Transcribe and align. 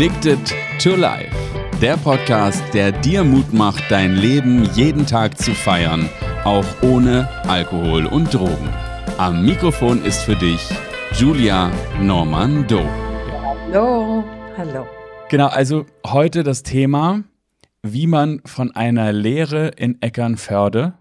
Addicted 0.00 0.54
to 0.82 0.96
Life. 0.96 1.30
Der 1.82 1.98
Podcast, 1.98 2.62
der 2.72 2.90
dir 2.90 3.22
Mut 3.22 3.52
macht, 3.52 3.84
dein 3.90 4.16
Leben 4.16 4.64
jeden 4.74 5.04
Tag 5.04 5.36
zu 5.36 5.52
feiern, 5.52 6.08
auch 6.42 6.64
ohne 6.80 7.28
Alkohol 7.46 8.06
und 8.06 8.32
Drogen. 8.32 8.70
Am 9.18 9.44
Mikrofon 9.44 10.02
ist 10.02 10.22
für 10.22 10.36
dich 10.36 10.66
Julia 11.18 11.70
Normando. 12.00 12.80
Hallo, 13.42 14.24
hallo. 14.56 14.86
Genau, 15.28 15.48
also 15.48 15.84
heute 16.06 16.44
das 16.44 16.62
Thema, 16.62 17.22
wie 17.82 18.06
man 18.06 18.40
von 18.46 18.74
einer 18.74 19.12
Lehre 19.12 19.68
in 19.76 20.00
Eckernförde 20.00 20.94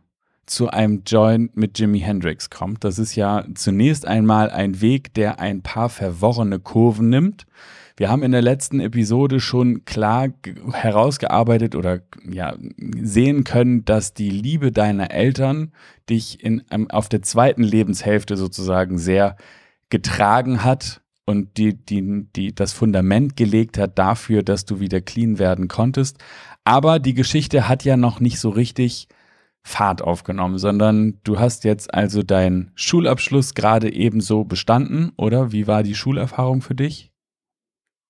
zu 0.45 0.71
einem 0.71 1.03
Joint 1.07 1.55
mit 1.55 1.79
Jimi 1.79 2.01
Hendrix 2.01 2.49
kommt. 2.49 2.83
Das 2.83 2.99
ist 2.99 3.15
ja 3.15 3.45
zunächst 3.55 4.05
einmal 4.05 4.49
ein 4.49 4.81
Weg, 4.81 5.13
der 5.13 5.39
ein 5.39 5.61
paar 5.61 5.87
verworrene 5.87 6.59
Kurven 6.59 7.07
nimmt. 7.07 7.45
Wir 7.99 8.09
haben 8.09 8.23
in 8.23 8.31
der 8.31 8.41
letzten 8.41 8.79
Episode 8.79 9.41
schon 9.41 9.83
klar 9.83 10.29
herausgearbeitet 10.71 11.75
oder 11.75 11.99
ja 12.31 12.55
sehen 13.01 13.43
können, 13.43 13.83
dass 13.83 14.13
die 14.13 14.29
Liebe 14.29 14.71
deiner 14.71 15.11
Eltern 15.11 15.73
dich 16.09 16.41
in, 16.41 16.63
auf 16.91 17.09
der 17.09 17.23
zweiten 17.23 17.61
Lebenshälfte 17.61 18.37
sozusagen 18.37 18.97
sehr 18.97 19.35
getragen 19.89 20.63
hat 20.63 21.01
und 21.25 21.57
die, 21.57 21.73
die, 21.73 22.25
die 22.33 22.55
das 22.55 22.71
Fundament 22.71 23.35
gelegt 23.35 23.77
hat 23.77 23.99
dafür, 23.99 24.43
dass 24.43 24.63
du 24.63 24.79
wieder 24.79 25.01
clean 25.01 25.37
werden 25.37 25.67
konntest. 25.67 26.19
Aber 26.63 26.99
die 26.99 27.13
Geschichte 27.13 27.67
hat 27.67 27.83
ja 27.83 27.97
noch 27.97 28.21
nicht 28.21 28.39
so 28.39 28.49
richtig 28.49 29.09
Fahrt 29.61 30.01
aufgenommen, 30.01 30.57
sondern 30.57 31.19
du 31.25 31.37
hast 31.37 31.65
jetzt 31.65 31.93
also 31.93 32.23
deinen 32.23 32.71
Schulabschluss 32.75 33.55
gerade 33.55 33.91
ebenso 33.91 34.45
bestanden, 34.45 35.11
oder? 35.17 35.51
Wie 35.51 35.67
war 35.67 35.83
die 35.83 35.95
Schulerfahrung 35.95 36.61
für 36.61 36.75
dich? 36.75 37.11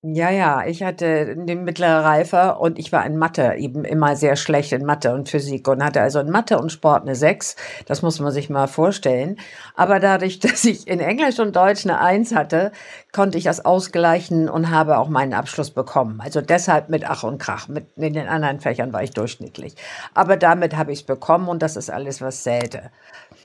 Ja, 0.02 0.30
ja, 0.30 0.66
ich 0.66 0.82
hatte 0.82 1.36
die 1.36 1.56
mittlere 1.56 2.06
Reife 2.06 2.56
und 2.56 2.80
ich 2.80 2.94
war 2.94 3.06
in 3.06 3.18
Mathe 3.18 3.56
eben 3.58 3.84
immer 3.84 4.16
sehr 4.16 4.38
schlecht 4.38 4.72
in 4.72 4.86
Mathe 4.86 5.14
und 5.14 5.28
Physik 5.28 5.68
und 5.68 5.84
hatte 5.84 6.00
also 6.00 6.22
in 6.22 6.30
Mathe 6.30 6.58
und 6.58 6.72
Sport 6.72 7.02
eine 7.02 7.16
6. 7.16 7.58
Das 7.86 8.02
muss 8.02 8.22
man 8.22 8.32
sich 8.32 8.50
mal 8.50 8.68
vorstellen. 8.68 9.36
Aber 9.76 10.00
dadurch, 10.00 10.40
dass 10.40 10.64
ich 10.64 10.88
in 10.88 11.02
Englisch 11.02 11.38
und 11.40 11.54
Deutsch 11.54 11.86
eine 11.86 12.00
1 12.00 12.34
hatte, 12.34 12.72
konnte 13.12 13.38
ich 13.38 13.44
das 13.44 13.66
ausgleichen 13.66 14.48
und 14.48 14.70
habe 14.70 15.00
auch 15.00 15.10
meinen 15.10 15.34
Abschluss 15.34 15.72
bekommen. 15.72 16.22
Also 16.22 16.40
deshalb 16.40 16.88
mit 16.88 17.04
Ach 17.06 17.24
und 17.24 17.38
Krach. 17.38 17.68
Mit, 17.68 17.88
in 17.98 18.14
den 18.14 18.30
anderen 18.30 18.62
Fächern 18.62 18.94
war 18.94 19.04
ich 19.04 19.12
durchschnittlich. 19.12 19.76
Aber 20.14 20.38
damit 20.38 20.78
habe 20.78 20.94
ich 20.94 21.00
es 21.00 21.06
bekommen 21.06 21.50
und 21.50 21.62
das 21.62 21.76
ist 21.76 21.90
alles, 21.90 22.22
was 22.22 22.44
zählte. 22.44 22.90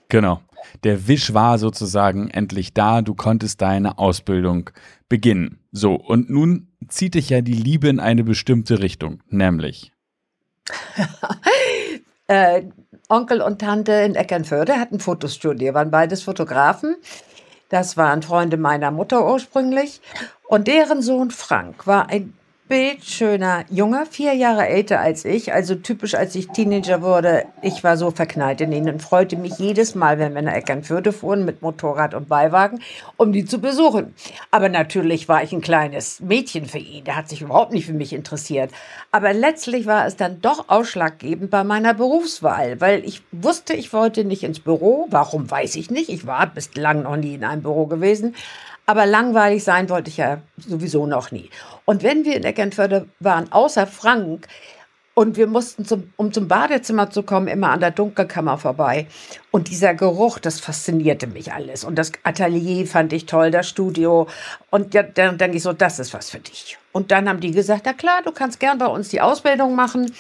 Genau. 0.09 0.41
Der 0.83 1.07
Wisch 1.09 1.35
war 1.35 1.59
sozusagen 1.59 2.31
endlich 2.31 2.75
da. 2.75 3.03
Du 3.03 3.15
konntest 3.15 3.61
deine 3.61 3.99
Ausbildung 3.99 4.71
beginnen. 5.09 5.59
So, 5.73 5.95
und 5.95 6.31
nun 6.31 6.69
zieht 6.89 7.15
dich 7.15 7.31
ja 7.31 7.41
die 7.41 7.53
Liebe 7.53 7.89
in 7.89 8.01
eine 8.01 8.25
bestimmte 8.25 8.81
Richtung, 8.81 9.23
nämlich. 9.29 9.93
äh, 12.27 12.63
Onkel 13.09 13.43
und 13.43 13.61
Tante 13.61 13.93
in 13.93 14.15
Eckernförde 14.15 14.79
hatten 14.79 14.99
Fotostudio, 14.99 15.75
waren 15.75 15.91
beides 15.91 16.23
Fotografen. 16.23 16.97
Das 17.69 17.97
waren 17.97 18.23
Freunde 18.23 18.57
meiner 18.57 18.91
Mutter 18.91 19.27
ursprünglich. 19.31 20.01
Und 20.49 20.69
deren 20.69 21.03
Sohn 21.03 21.31
Frank 21.31 21.87
war 21.87 22.09
ein 22.09 22.35
bildschöner 22.67 23.67
Junge, 23.69 24.07
vier 24.11 24.33
Jahre 24.33 24.67
älter 24.67 24.99
als 24.99 25.27
ich, 25.27 25.53
also 25.53 25.75
typisch, 25.75 26.15
als 26.15 26.35
ich 26.35 26.49
Teenager 26.49 27.03
wurde. 27.03 27.45
Ich 27.61 27.85
war 27.85 27.99
so 27.99 28.11
verknallt 28.11 28.63
in 28.63 28.73
ihn 28.73 28.89
und 28.89 29.03
freute 29.03 29.37
mich 29.37 29.59
jedes 29.59 29.95
Mal, 29.95 30.19
wenn 30.19 30.35
wir 30.35 30.41
nach 30.41 30.55
Eckernförde 30.55 31.13
fuhren 31.13 31.45
mit 31.45 31.61
Motorrad 31.61 32.15
und 32.15 32.27
Beiwagen, 32.27 32.81
um 33.19 33.33
die 33.33 33.45
zu 33.45 33.59
besuchen. 33.59 34.15
Aber 34.51 34.71
natürlich 34.71 35.29
war 35.29 35.43
ich 35.43 35.53
ein 35.53 35.61
kleines 35.61 36.21
Mädchen 36.21 36.65
für 36.65 36.79
ihn. 36.79 37.05
Der 37.05 37.17
hat 37.17 37.29
sich 37.29 37.43
überhaupt 37.43 37.73
nicht 37.73 37.85
für 37.85 37.93
mich 37.93 38.15
interessiert. 38.15 38.71
Aber 39.11 39.35
letztlich 39.35 39.85
war 39.85 40.07
es 40.07 40.17
dann 40.17 40.41
doch 40.41 40.71
ausschlaggebend 40.71 41.51
bei 41.51 41.65
meiner 41.65 41.93
Berufswahl, 41.93 42.81
weil 42.81 43.05
ich 43.05 43.23
wusste, 43.31 43.75
ich 43.75 43.93
wollte 43.93 44.25
nicht 44.25 44.43
ins 44.43 44.61
Büro. 44.61 45.07
Warum 45.11 45.51
weiß 45.51 45.77
ich 45.77 45.91
nicht. 45.91 46.09
Ich 46.09 46.27
war 46.27 46.47
bislang 46.47 47.03
noch 47.03 47.17
nie 47.17 47.35
in 47.35 47.45
einem 47.45 47.63
Büro 47.63 47.85
gewesen. 47.87 48.35
Aber 48.87 49.07
langweilig 49.07 49.65
sein 49.65 49.89
wollte 49.89 50.11
ich 50.11 50.19
ja 50.19 50.43
sowieso 50.59 51.07
noch 51.07 51.31
nie. 51.31 51.51
Und 51.85 52.03
wenn 52.03 52.25
wir 52.25 52.37
in 52.37 52.45
Eckernförde 52.45 53.09
waren, 53.21 53.51
außer 53.51 53.87
Frank, 53.87 54.47
und 55.15 55.37
wir 55.37 55.47
mussten, 55.47 55.85
zum, 55.85 56.13
um 56.17 56.33
zum 56.33 56.49
Badezimmer 56.49 57.09
zu 57.09 57.23
kommen, 57.23 57.47
immer 57.47 57.71
an 57.71 57.81
der 57.81 57.93
Dunkelkammer 57.93 58.59
vorbei. 58.59 59.07
Und 59.53 59.71
dieser 59.71 59.95
Geruch, 59.95 60.41
das 60.41 60.59
faszinierte 60.59 61.29
mich 61.29 61.53
alles. 61.53 61.85
Und 61.85 61.97
das 61.97 62.11
Atelier 62.25 62.85
fand 62.87 63.13
ich 63.13 63.27
toll, 63.27 63.53
das 63.53 63.69
Studio. 63.69 64.27
Und 64.71 64.93
ja, 64.93 65.05
dann 65.05 65.39
denke 65.39 65.57
ich 65.57 65.63
so, 65.63 65.73
das 65.73 66.01
ist 66.01 66.13
was 66.15 66.31
für 66.31 66.41
dich. 66.41 66.79
Und 66.91 67.13
dann 67.13 67.29
haben 67.29 67.39
die 67.39 67.53
gesagt, 67.53 67.83
na 67.85 67.93
klar, 67.93 68.23
du 68.25 68.33
kannst 68.33 68.59
gern 68.59 68.79
bei 68.79 68.87
uns 68.87 69.09
die 69.09 69.21
Ausbildung 69.21 69.77
machen. 69.77 70.13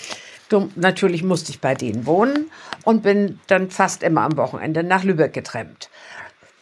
Du, 0.49 0.71
natürlich 0.77 1.25
musste 1.25 1.51
ich 1.51 1.61
bei 1.61 1.75
denen 1.75 2.07
wohnen 2.07 2.51
und 2.85 3.03
bin 3.03 3.41
dann 3.49 3.71
fast 3.71 4.03
immer 4.05 4.21
am 4.23 4.37
Wochenende 4.37 4.85
nach 4.85 5.03
Lübeck 5.03 5.33
getrennt. 5.33 5.91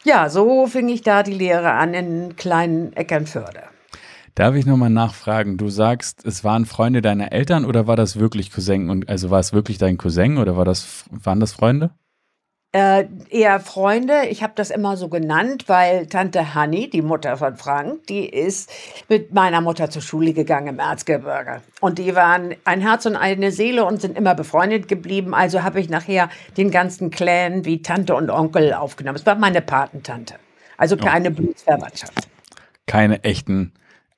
Ja, 0.05 0.29
so 0.29 0.67
fing 0.67 0.89
ich 0.89 1.03
da 1.03 1.23
die 1.23 1.33
Lehre 1.33 1.73
an 1.73 1.95
in 1.95 2.37
kleinen 2.37 2.93
Eckernförde. 2.93 3.63
Darf 4.35 4.55
ich 4.57 4.67
nochmal 4.67 4.91
nachfragen? 4.91 5.59
Du 5.59 5.69
sagst, 5.69 6.25
es 6.25 6.43
waren 6.43 6.65
Freunde 6.65 7.03
deiner 7.03 7.33
Eltern 7.33 7.65
oder 7.65 7.87
war 7.87 7.97
das 7.97 8.19
wirklich 8.19 8.51
Cousin? 8.51 8.91
Und 8.91 9.09
also 9.09 9.31
war 9.31 9.39
es 9.39 9.53
wirklich 9.53 9.79
dein 9.79 9.99
Cousin 9.99 10.39
oder 10.39 10.57
war 10.57 10.65
das, 10.65 11.05
waren 11.11 11.39
das 11.39 11.53
Freunde? 11.53 11.91
Äh, 12.75 13.05
eher 13.29 13.61
Freunde. 13.61 14.29
Ich 14.31 14.43
habe 14.43 14.55
das 14.57 14.71
immer 14.71 14.97
so 14.97 15.09
genannt, 15.09 15.65
weil 15.67 16.07
Tante 16.07 16.55
Hanni, 16.55 16.89
die 16.89 17.03
Mutter 17.03 17.37
von 17.37 17.57
Frank, 17.57 18.07
die 18.07 18.27
ist 18.27 18.71
mit 19.11 19.35
meiner 19.35 19.61
Mutter 19.61 19.91
zur 19.91 20.01
Schule 20.01 20.33
gegangen 20.33 20.69
im 20.69 20.79
Erzgebirge. 20.79 21.61
Und 21.83 21.99
die 21.99 22.17
waren 22.17 22.55
ein 22.65 22.81
Herz 22.81 23.05
und 23.05 23.15
eine 23.15 23.51
Seele 23.53 23.85
und 23.85 24.01
sind 24.01 24.17
immer 24.17 24.35
befreundet 24.35 24.89
geblieben. 24.89 25.35
Also 25.35 25.63
habe 25.63 25.81
ich 25.81 25.91
nachher 25.91 26.31
den 26.57 26.71
ganzen 26.71 27.11
Clan 27.11 27.67
wie 27.67 27.83
Tante 27.83 28.15
und 28.15 28.31
Onkel 28.31 28.73
aufgenommen. 28.73 29.17
Es 29.17 29.27
war 29.27 29.35
meine 29.35 29.61
Patentante. 29.61 30.37
Also 30.79 30.97
keine 30.97 31.29
oh. 31.29 31.35
Blutsverwandtschaft. 31.35 32.27
Keine 32.87 33.23
echten 33.23 33.73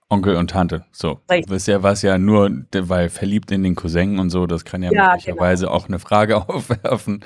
Onkel 0.09 0.37
und 0.37 0.51
Tante. 0.51 0.85
So. 0.93 1.19
Das 1.49 1.67
ja 1.67 1.83
was 1.83 2.03
ja 2.03 2.19
nur, 2.19 2.51
weil 2.73 3.09
verliebt 3.09 3.51
in 3.51 3.65
den 3.65 3.75
Cousin 3.75 4.21
und 4.21 4.31
so, 4.31 4.47
das 4.47 4.65
kann 4.65 4.85
ja, 4.85 4.93
ja 4.93 5.09
möglicherweise 5.09 5.67
genau. 5.67 5.77
auch 5.77 5.89
eine 5.89 5.99
Frage 5.99 6.37
aufwerfen. 6.49 7.25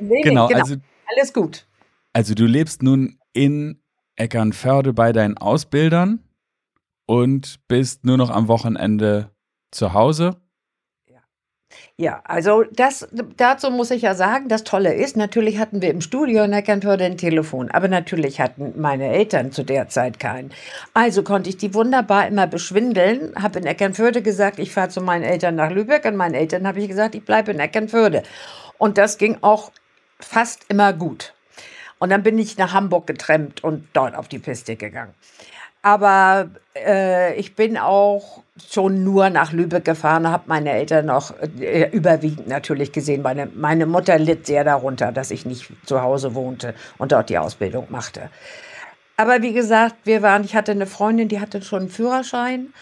Nee, 0.00 0.22
genau, 0.22 0.48
genau, 0.48 0.60
also 0.60 0.76
alles 1.14 1.32
gut. 1.32 1.66
Also 2.12 2.34
du 2.34 2.46
lebst 2.46 2.82
nun 2.82 3.18
in 3.32 3.80
Eckernförde 4.16 4.92
bei 4.92 5.12
deinen 5.12 5.36
Ausbildern 5.36 6.20
und 7.06 7.60
bist 7.68 8.04
nur 8.04 8.16
noch 8.16 8.30
am 8.30 8.48
Wochenende 8.48 9.30
zu 9.70 9.92
Hause. 9.92 10.36
Ja, 11.96 12.22
also 12.24 12.64
das, 12.72 13.08
dazu 13.36 13.70
muss 13.70 13.90
ich 13.90 14.02
ja 14.02 14.14
sagen, 14.14 14.48
das 14.48 14.64
Tolle 14.64 14.94
ist, 14.94 15.16
natürlich 15.16 15.58
hatten 15.58 15.80
wir 15.80 15.90
im 15.90 16.00
Studio 16.00 16.44
in 16.44 16.52
Eckernförde 16.52 17.04
ein 17.04 17.16
Telefon, 17.16 17.70
aber 17.70 17.88
natürlich 17.88 18.40
hatten 18.40 18.74
meine 18.80 19.08
Eltern 19.08 19.52
zu 19.52 19.62
der 19.62 19.88
Zeit 19.88 20.18
keinen. 20.18 20.50
Also 20.92 21.22
konnte 21.22 21.50
ich 21.50 21.56
die 21.56 21.74
wunderbar 21.74 22.26
immer 22.26 22.46
beschwindeln, 22.46 23.32
habe 23.40 23.60
in 23.60 23.66
Eckernförde 23.66 24.22
gesagt, 24.22 24.58
ich 24.58 24.72
fahre 24.72 24.88
zu 24.88 25.00
meinen 25.00 25.22
Eltern 25.22 25.54
nach 25.54 25.70
Lübeck 25.70 26.04
und 26.04 26.16
meinen 26.16 26.34
Eltern 26.34 26.66
habe 26.66 26.80
ich 26.80 26.88
gesagt, 26.88 27.14
ich 27.14 27.24
bleibe 27.24 27.52
in 27.52 27.60
Eckernförde. 27.60 28.24
Und 28.78 28.98
das 28.98 29.18
ging 29.18 29.38
auch 29.40 29.70
fast 30.20 30.64
immer 30.68 30.92
gut. 30.92 31.34
Und 31.98 32.10
dann 32.10 32.22
bin 32.22 32.38
ich 32.38 32.58
nach 32.58 32.72
Hamburg 32.72 33.06
getrennt 33.06 33.64
und 33.64 33.88
dort 33.92 34.14
auf 34.14 34.28
die 34.28 34.38
Piste 34.38 34.76
gegangen. 34.76 35.14
Aber 35.82 36.48
äh, 36.74 37.34
ich 37.34 37.54
bin 37.54 37.76
auch 37.76 38.42
schon 38.70 39.04
nur 39.04 39.28
nach 39.28 39.52
Lübeck 39.52 39.84
gefahren, 39.84 40.30
habe 40.30 40.44
meine 40.46 40.70
Eltern 40.70 41.06
noch 41.06 41.34
äh, 41.60 41.90
überwiegend 41.90 42.48
natürlich 42.48 42.90
gesehen. 42.92 43.20
Meine, 43.20 43.46
meine 43.54 43.84
Mutter 43.84 44.18
litt 44.18 44.46
sehr 44.46 44.64
darunter, 44.64 45.12
dass 45.12 45.30
ich 45.30 45.44
nicht 45.44 45.70
zu 45.84 46.00
Hause 46.00 46.34
wohnte 46.34 46.74
und 46.96 47.12
dort 47.12 47.28
die 47.28 47.36
Ausbildung 47.36 47.88
machte. 47.90 48.30
Aber 49.16 49.42
wie 49.42 49.52
gesagt, 49.52 49.96
wir 50.04 50.22
waren, 50.22 50.44
ich 50.44 50.56
hatte 50.56 50.72
eine 50.72 50.86
Freundin, 50.86 51.28
die 51.28 51.40
hatte 51.40 51.60
schon 51.60 51.80
einen 51.80 51.90
Führerschein. 51.90 52.72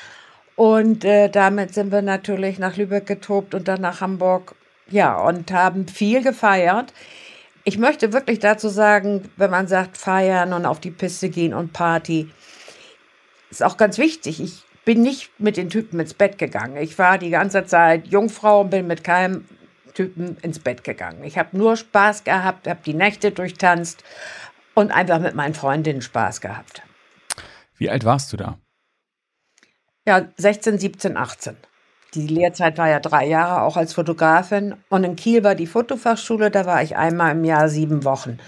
Und 0.55 1.05
äh, 1.05 1.29
damit 1.29 1.75
sind 1.75 1.91
wir 1.91 2.03
natürlich 2.03 2.59
nach 2.59 2.77
Lübeck 2.77 3.07
getobt 3.07 3.55
und 3.55 3.69
dann 3.69 3.81
nach 3.81 4.01
Hamburg. 4.01 4.55
Ja, 4.89 5.19
und 5.19 5.51
haben 5.51 5.89
viel 5.89 6.23
gefeiert. 6.23 6.93
Ich 7.65 7.79
möchte 7.79 8.13
wirklich 8.13 8.41
dazu 8.41 8.69
sagen, 8.69 9.31
wenn 9.37 9.51
man 9.51 9.69
sagt, 9.69 9.97
feiern 9.97 10.53
und 10.53 10.67
auf 10.67 10.81
die 10.81 10.91
Piste 10.91 11.29
gehen 11.29 11.55
und 11.55 11.73
Party, 11.73 12.31
ist 13.51 13.63
auch 13.63 13.77
ganz 13.77 13.99
wichtig. 13.99 14.41
Ich 14.41 14.65
bin 14.85 15.03
nicht 15.03 15.31
mit 15.39 15.57
den 15.57 15.71
Typen 15.71 16.01
ins 16.01 16.15
Bett 16.15 16.39
gegangen. 16.39 16.77
Ich 16.77 16.99
war 16.99 17.19
die 17.19 17.31
ganze 17.31 17.65
Zeit 17.65 18.09
Jungfrau 18.09 18.63
und 18.63 18.71
bin 18.71 18.87
mit 18.87 19.05
keinem 19.05 19.47
Typen 19.95 20.37
ins 20.39 20.59
Bett 20.59 20.85
gegangen. 20.85 21.23
Ich 21.23 21.39
habe 21.39 21.57
nur 21.57 21.77
Spaß 21.77 22.25
gehabt, 22.25 22.67
habe 22.67 22.81
die 22.85 22.95
Nächte 22.95 23.31
durchtanzt 23.31 24.03
und 24.75 24.91
einfach 24.91 25.21
mit 25.21 25.35
meinen 25.35 25.55
Freundinnen 25.55 26.03
Spaß 26.03 26.41
gehabt. 26.41 26.83
Wie 27.77 27.91
alt 27.91 28.05
warst 28.05 28.33
du 28.33 28.37
da? 28.37 28.59
Ja, 30.07 30.29
16, 30.37 30.79
17, 30.79 31.17
18. 31.17 31.57
Die 32.15 32.27
Lehrzeit 32.27 32.77
war 32.77 32.89
ja 32.89 33.01
drei 33.01 33.27
Jahre, 33.27 33.63
auch 33.63 33.77
als 33.77 33.95
Fotografin. 33.95 34.75
Und 34.91 35.05
in 35.05 35.17
Kiel 35.17 35.45
war 35.45 35.55
die 35.55 35.67
Fotofachschule, 35.67 36.51
da 36.51 36.67
war 36.67 36.83
ich 36.83 36.97
einmal 36.97 37.33
im 37.33 37.45
Jahr 37.45 37.69
sieben 37.69 38.05
Wochen. 38.05 38.39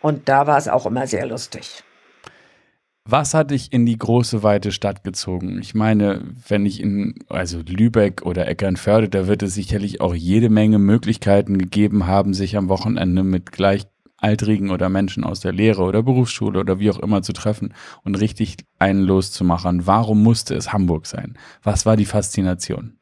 Und 0.00 0.28
da 0.28 0.46
war 0.46 0.56
es 0.56 0.68
auch 0.68 0.86
immer 0.86 1.06
sehr 1.06 1.26
lustig. 1.26 1.82
Was 3.08 3.34
hat 3.34 3.52
dich 3.52 3.72
in 3.72 3.86
die 3.86 3.98
große, 3.98 4.42
weite 4.42 4.72
Stadt 4.72 5.04
gezogen? 5.04 5.60
Ich 5.60 5.74
meine, 5.74 6.22
wenn 6.48 6.66
ich 6.66 6.80
in, 6.80 7.14
also 7.28 7.60
Lübeck 7.60 8.22
oder 8.22 8.48
Eckernförde, 8.48 9.08
da 9.08 9.28
wird 9.28 9.44
es 9.44 9.54
sicherlich 9.54 10.00
auch 10.00 10.14
jede 10.14 10.48
Menge 10.48 10.80
Möglichkeiten 10.80 11.56
gegeben 11.56 12.08
haben, 12.08 12.34
sich 12.34 12.56
am 12.56 12.68
Wochenende 12.68 13.22
mit 13.22 13.52
Gleichaltrigen 14.26 14.70
oder 14.70 14.88
Menschen 14.88 15.24
aus 15.24 15.40
der 15.40 15.52
Lehre 15.52 15.82
oder 15.82 16.02
Berufsschule 16.02 16.60
oder 16.60 16.78
wie 16.78 16.90
auch 16.90 16.98
immer 16.98 17.22
zu 17.22 17.32
treffen 17.32 17.74
und 18.04 18.16
richtig 18.16 18.56
einen 18.78 19.02
loszumachen. 19.02 19.86
Warum 19.86 20.22
musste 20.22 20.54
es 20.54 20.72
Hamburg 20.72 21.06
sein? 21.06 21.36
Was 21.62 21.86
war 21.86 21.96
die 21.96 22.06
Faszination? 22.06 22.98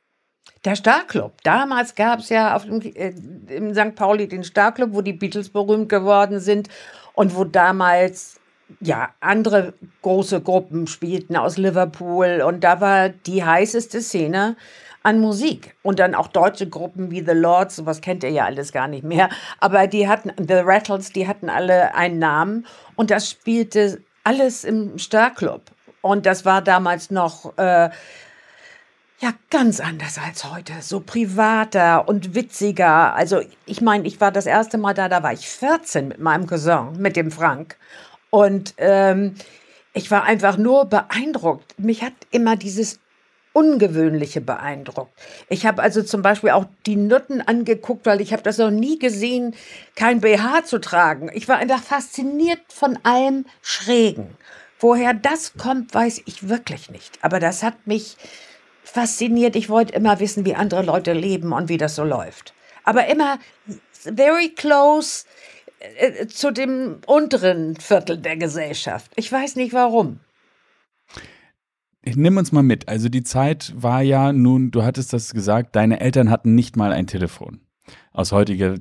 Der 0.65 0.77
Starclub. 0.77 1.35
Damals 1.43 1.95
gab 1.95 2.21
es 2.21 2.31
ja 2.31 2.57
auf 2.57 2.65
dem, 2.65 2.81
äh, 2.81 3.13
im 3.49 3.75
St. 3.75 3.95
Pauli 3.95 4.29
den 4.29 4.45
Starclub, 4.45 4.91
wo 4.93 5.03
die 5.03 5.13
Beatles 5.13 5.51
berühmt 5.51 5.89
geworden 5.89 6.41
sind 6.41 6.69
und 7.15 7.35
wo 7.37 7.45
damals 7.45 8.41
ja, 8.81 9.11
andere 9.21 9.75
große 10.03 10.41
Gruppen 10.41 10.87
spielten 10.87 11.37
aus 11.37 11.59
Liverpool 11.59 12.43
und 12.47 12.65
da 12.65 12.81
war 12.81 13.11
die 13.11 13.45
heißeste 13.45 14.01
Szene 14.01 14.57
an 15.05 15.21
Musik. 15.21 15.77
Und 15.83 16.01
dann 16.01 16.17
auch 16.17 16.27
deutsche 16.27 16.69
Gruppen 16.69 17.13
wie 17.13 17.25
The 17.25 17.33
Lords, 17.33 17.77
sowas 17.77 18.01
kennt 18.01 18.25
ihr 18.25 18.31
ja 18.31 18.47
alles 18.47 18.73
gar 18.73 18.89
nicht 18.89 19.05
mehr. 19.05 19.29
Aber 19.61 19.87
die 19.87 20.09
hatten, 20.09 20.33
The 20.37 20.63
Rattles, 20.65 21.13
die 21.13 21.29
hatten 21.29 21.49
alle 21.49 21.95
einen 21.95 22.19
Namen 22.19 22.67
und 22.97 23.11
das 23.11 23.31
spielte 23.31 24.01
alles 24.25 24.65
im 24.65 24.99
Starclub. 24.99 25.63
Und 26.01 26.27
das 26.27 26.45
war 26.45 26.63
damals 26.63 27.11
noch, 27.11 27.57
äh, 27.57 27.91
ja, 29.21 29.31
ganz 29.49 29.81
anders 29.81 30.19
als 30.19 30.51
heute. 30.51 30.73
So 30.81 31.01
privater 31.01 32.09
und 32.09 32.35
witziger. 32.35 33.15
Also, 33.15 33.41
ich 33.65 33.81
meine, 33.81 34.07
ich 34.07 34.21
war 34.21 34.33
das 34.33 34.47
erste 34.47 34.77
Mal 34.77 34.95
da, 34.95 35.09
da 35.09 35.23
war 35.23 35.33
ich 35.33 35.49
14 35.49 36.09
mit 36.09 36.19
meinem 36.19 36.47
Cousin, 36.47 36.93
mit 36.99 37.17
dem 37.17 37.31
Frank. 37.31 37.77
Und 38.31 38.75
ähm, 38.79 39.35
ich 39.93 40.11
war 40.11 40.25
einfach 40.25 40.57
nur 40.57 40.87
beeindruckt. 40.87 41.79
Mich 41.79 42.03
hat 42.03 42.15
immer 42.33 42.57
dieses 42.57 42.99
Ungewöhnliche 43.55 44.41
beeindruckt. 44.41 45.13
Ich 45.49 45.65
habe 45.65 45.81
also 45.81 46.03
zum 46.03 46.23
Beispiel 46.23 46.51
auch 46.51 46.67
die 46.87 46.97
Nutten 46.97 47.41
angeguckt, 47.41 48.05
weil 48.05 48.21
ich 48.21 48.33
habe 48.33 48.43
das 48.43 48.59
noch 48.59 48.73
nie 48.73 48.99
gesehen, 48.99 49.55
kein 49.95 50.21
BH 50.21 50.65
zu 50.65 50.81
tragen. 50.81 51.31
Ich 51.33 51.49
war 51.49 51.59
einfach 51.59 51.83
fasziniert 51.83 52.61
von 52.69 52.99
allem 53.05 53.47
Schrägen. 53.63 54.37
Woher 54.81 55.15
das 55.15 55.55
kommt, 55.55 55.95
weiß 55.95 56.23
ich 56.27 56.49
wirklich 56.49 56.91
nicht. 56.91 57.19
Aber 57.23 57.39
das 57.39 57.63
hat 57.63 57.87
mich 57.87 58.17
fasziniert. 58.83 59.55
Ich 59.57 59.69
wollte 59.69 59.95
immer 59.95 60.19
wissen, 60.21 60.45
wie 60.45 60.57
andere 60.57 60.83
Leute 60.83 61.13
leben 61.13 61.53
und 61.53 61.69
wie 61.69 61.79
das 61.79 61.95
so 61.95 62.05
läuft. 62.05 62.55
Aber 62.83 63.07
immer 63.07 63.39
very 64.03 64.49
close 64.49 65.25
äh, 65.79 66.27
zu 66.27 66.51
dem 66.51 66.99
unteren 67.07 67.77
Viertel 67.77 68.19
der 68.19 68.37
Gesellschaft. 68.37 69.13
Ich 69.17 69.31
weiß 69.31 69.57
nicht 69.57 69.73
warum. 69.73 70.21
Nimm 72.05 72.37
uns 72.37 72.53
mal 72.53 72.63
mit. 72.63 72.89
Also 72.89 73.09
die 73.09 73.23
Zeit 73.23 73.73
war 73.77 74.03
ja 74.03 74.33
nun, 74.33 74.71
du 74.71 74.83
hattest 74.83 75.13
das 75.13 75.33
gesagt, 75.33 75.75
deine 75.75 76.01
Eltern 76.01 76.31
hatten 76.31 76.55
nicht 76.55 76.77
mal 76.77 76.93
ein 76.93 77.07
Telefon. 77.07 77.61
Aus 78.13 78.33
heutiger 78.33 78.77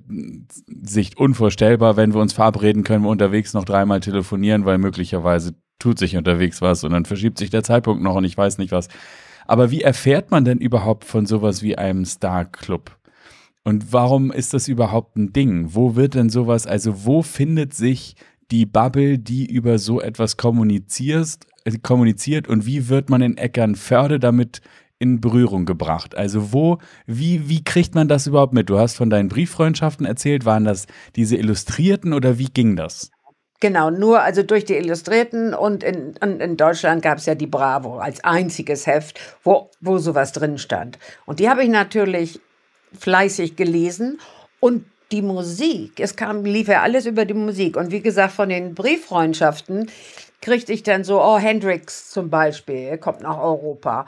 Sicht 0.83 1.17
unvorstellbar, 1.17 1.97
wenn 1.97 2.13
wir 2.13 2.21
uns 2.21 2.33
verabreden, 2.33 2.83
können 2.83 3.03
wir 3.03 3.09
unterwegs 3.09 3.53
noch 3.53 3.65
dreimal 3.65 3.99
telefonieren, 3.99 4.65
weil 4.65 4.77
möglicherweise 4.77 5.55
tut 5.79 5.99
sich 5.99 6.15
unterwegs 6.15 6.61
was 6.61 6.83
und 6.83 6.91
dann 6.91 7.05
verschiebt 7.05 7.37
sich 7.37 7.49
der 7.49 7.63
Zeitpunkt 7.63 8.03
noch 8.03 8.15
und 8.15 8.23
ich 8.23 8.37
weiß 8.37 8.57
nicht 8.57 8.71
was. 8.71 8.87
Aber 9.45 9.71
wie 9.71 9.81
erfährt 9.81 10.31
man 10.31 10.45
denn 10.45 10.59
überhaupt 10.59 11.03
von 11.03 11.25
sowas 11.25 11.61
wie 11.61 11.77
einem 11.77 12.05
Star 12.05 12.45
Club? 12.45 12.97
Und 13.63 13.93
warum 13.93 14.31
ist 14.31 14.53
das 14.53 14.67
überhaupt 14.67 15.15
ein 15.15 15.33
Ding? 15.33 15.73
Wo 15.73 15.95
wird 15.95 16.15
denn 16.15 16.29
sowas, 16.29 16.67
also 16.67 17.05
wo 17.05 17.21
findet 17.21 17.73
sich 17.73 18.15
die 18.51 18.65
Bubble, 18.65 19.17
die 19.17 19.45
über 19.45 19.79
so 19.79 20.01
etwas 20.01 20.37
kommuniziert, 20.37 21.39
äh, 21.45 21.52
kommuniziert 21.81 22.47
und 22.47 22.65
wie 22.65 22.89
wird 22.89 23.09
man 23.09 23.21
in 23.21 23.37
Eckernförde 23.37 24.19
damit 24.19 24.61
in 24.99 25.19
Berührung 25.19 25.65
gebracht? 25.65 26.15
Also 26.15 26.53
wo, 26.53 26.77
wie, 27.05 27.49
wie 27.49 27.63
kriegt 27.63 27.95
man 27.95 28.07
das 28.07 28.27
überhaupt 28.27 28.53
mit? 28.53 28.69
Du 28.69 28.79
hast 28.79 28.95
von 28.95 29.09
deinen 29.09 29.29
Brieffreundschaften 29.29 30.05
erzählt, 30.05 30.45
waren 30.45 30.63
das 30.63 30.87
diese 31.15 31.35
Illustrierten 31.35 32.13
oder 32.13 32.37
wie 32.39 32.47
ging 32.47 32.75
das? 32.75 33.11
Genau, 33.59 33.89
nur 33.89 34.21
also 34.21 34.43
durch 34.43 34.65
die 34.65 34.75
Illustrierten 34.75 35.53
und 35.53 35.83
in, 35.83 36.15
in, 36.21 36.39
in 36.41 36.57
Deutschland 36.57 37.01
gab 37.01 37.19
es 37.19 37.25
ja 37.25 37.35
die 37.35 37.47
Bravo 37.47 37.97
als 37.97 38.21
einziges 38.23 38.87
Heft, 38.87 39.19
wo, 39.43 39.69
wo 39.79 39.99
sowas 39.99 40.33
drin 40.33 40.57
stand. 40.57 40.99
Und 41.25 41.39
die 41.39 41.49
habe 41.49 41.63
ich 41.63 41.69
natürlich 41.69 42.41
fleißig 42.97 43.55
gelesen 43.55 44.19
und 44.59 44.83
die 45.13 45.21
Musik, 45.21 45.99
es 45.99 46.15
kam, 46.15 46.43
lief 46.43 46.67
ja 46.67 46.81
alles 46.81 47.05
über 47.05 47.23
die 47.23 47.35
Musik. 47.35 47.77
Und 47.77 47.91
wie 47.91 48.01
gesagt, 48.01 48.33
von 48.33 48.49
den 48.49 48.73
Brieffreundschaften 48.73 49.89
kriegte 50.43 50.73
ich 50.73 50.83
dann 50.83 51.03
so, 51.03 51.21
oh, 51.23 51.37
Hendrix 51.37 52.09
zum 52.11 52.29
Beispiel, 52.29 52.75
er 52.75 52.97
kommt 52.97 53.21
nach 53.21 53.39
Europa. 53.39 54.05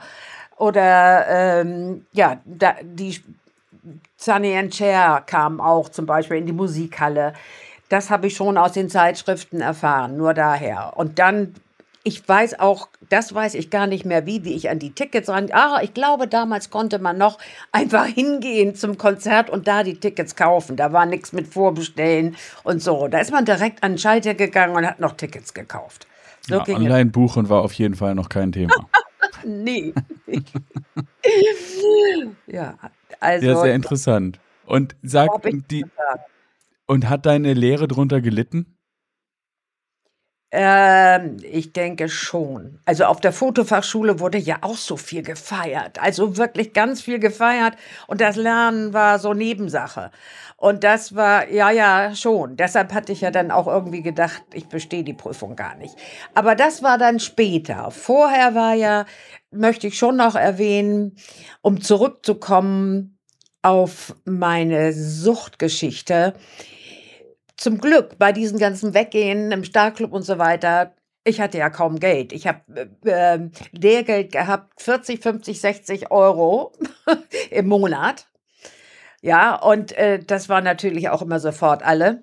Oder, 0.58 1.26
ähm, 1.28 2.06
ja, 2.12 2.38
da, 2.44 2.76
die 2.82 3.20
Sunny 4.16 4.56
and 4.56 4.74
Cher 4.74 5.22
kam 5.26 5.60
auch 5.60 5.88
zum 5.88 6.06
Beispiel 6.06 6.36
in 6.36 6.46
die 6.46 6.52
Musikhalle. 6.52 7.32
Das 7.88 8.10
habe 8.10 8.26
ich 8.26 8.36
schon 8.36 8.58
aus 8.58 8.72
den 8.72 8.90
Zeitschriften 8.90 9.60
erfahren, 9.60 10.16
nur 10.16 10.34
daher. 10.34 10.92
Und 10.96 11.18
dann 11.18 11.54
ich 12.06 12.26
weiß 12.26 12.60
auch, 12.60 12.88
das 13.08 13.34
weiß 13.34 13.54
ich 13.54 13.68
gar 13.68 13.88
nicht 13.88 14.04
mehr, 14.04 14.26
wie, 14.26 14.44
wie 14.44 14.54
ich 14.54 14.70
an 14.70 14.78
die 14.78 14.92
Tickets 14.92 15.28
ran. 15.28 15.48
Ah, 15.50 15.80
ich 15.82 15.92
glaube, 15.92 16.28
damals 16.28 16.70
konnte 16.70 17.00
man 17.00 17.18
noch 17.18 17.36
einfach 17.72 18.06
hingehen 18.06 18.76
zum 18.76 18.96
Konzert 18.96 19.50
und 19.50 19.66
da 19.66 19.82
die 19.82 19.98
Tickets 19.98 20.36
kaufen. 20.36 20.76
Da 20.76 20.92
war 20.92 21.04
nichts 21.04 21.32
mit 21.32 21.48
Vorbestellen 21.48 22.36
und 22.62 22.80
so. 22.80 23.08
Da 23.08 23.18
ist 23.18 23.32
man 23.32 23.44
direkt 23.44 23.82
an 23.82 23.94
den 23.94 23.98
Schalter 23.98 24.34
gegangen 24.34 24.76
und 24.76 24.86
hat 24.86 25.00
noch 25.00 25.16
Tickets 25.16 25.52
gekauft. 25.52 26.06
So 26.48 26.54
ja, 26.54 26.68
online 26.68 27.10
buchen 27.10 27.48
war 27.48 27.62
auf 27.62 27.72
jeden 27.72 27.96
Fall 27.96 28.14
noch 28.14 28.28
kein 28.28 28.52
Thema. 28.52 28.88
nee. 29.44 29.92
ja, 32.46 32.78
also. 33.18 33.46
Ja, 33.46 33.56
sehr 33.60 33.74
interessant. 33.74 34.38
Und 34.64 34.94
sag, 35.02 35.30
die, 35.68 35.84
und 36.86 37.08
hat 37.08 37.26
deine 37.26 37.52
Lehre 37.52 37.88
drunter 37.88 38.20
gelitten? 38.20 38.75
Ähm, 40.52 41.38
ich 41.42 41.72
denke 41.72 42.08
schon. 42.08 42.78
Also 42.84 43.04
auf 43.04 43.20
der 43.20 43.32
Fotofachschule 43.32 44.20
wurde 44.20 44.38
ja 44.38 44.58
auch 44.60 44.76
so 44.76 44.96
viel 44.96 45.22
gefeiert. 45.22 46.00
Also 46.00 46.36
wirklich 46.36 46.72
ganz 46.72 47.02
viel 47.02 47.18
gefeiert. 47.18 47.74
Und 48.06 48.20
das 48.20 48.36
Lernen 48.36 48.92
war 48.92 49.18
so 49.18 49.34
Nebensache. 49.34 50.12
Und 50.56 50.84
das 50.84 51.14
war, 51.14 51.50
ja, 51.50 51.70
ja, 51.70 52.14
schon. 52.14 52.56
Deshalb 52.56 52.94
hatte 52.94 53.12
ich 53.12 53.20
ja 53.20 53.30
dann 53.30 53.50
auch 53.50 53.66
irgendwie 53.66 54.02
gedacht, 54.02 54.42
ich 54.54 54.68
bestehe 54.68 55.04
die 55.04 55.14
Prüfung 55.14 55.56
gar 55.56 55.74
nicht. 55.76 55.94
Aber 56.34 56.54
das 56.54 56.82
war 56.82 56.96
dann 56.96 57.20
später. 57.20 57.90
Vorher 57.90 58.54
war 58.54 58.74
ja, 58.74 59.04
möchte 59.50 59.88
ich 59.88 59.98
schon 59.98 60.16
noch 60.16 60.36
erwähnen, 60.36 61.16
um 61.60 61.80
zurückzukommen 61.80 63.18
auf 63.62 64.14
meine 64.24 64.92
Suchtgeschichte 64.92 66.34
zum 67.56 67.78
Glück 67.78 68.18
bei 68.18 68.32
diesen 68.32 68.58
ganzen 68.58 68.94
Weggehen 68.94 69.50
im 69.52 69.64
Starclub 69.64 70.12
und 70.12 70.22
so 70.22 70.38
weiter, 70.38 70.94
ich 71.24 71.40
hatte 71.40 71.58
ja 71.58 71.70
kaum 71.70 71.98
Geld. 71.98 72.32
Ich 72.32 72.46
habe 72.46 72.60
äh, 72.74 72.86
ähm, 73.06 73.50
Lehrgeld 73.72 74.32
gehabt, 74.32 74.80
40, 74.80 75.20
50, 75.20 75.60
60 75.60 76.10
Euro 76.10 76.72
im 77.50 77.66
Monat. 77.66 78.28
Ja, 79.22 79.56
und 79.56 79.92
äh, 79.92 80.20
das 80.24 80.48
war 80.48 80.60
natürlich 80.60 81.08
auch 81.08 81.22
immer 81.22 81.40
sofort 81.40 81.82
alle. 81.82 82.22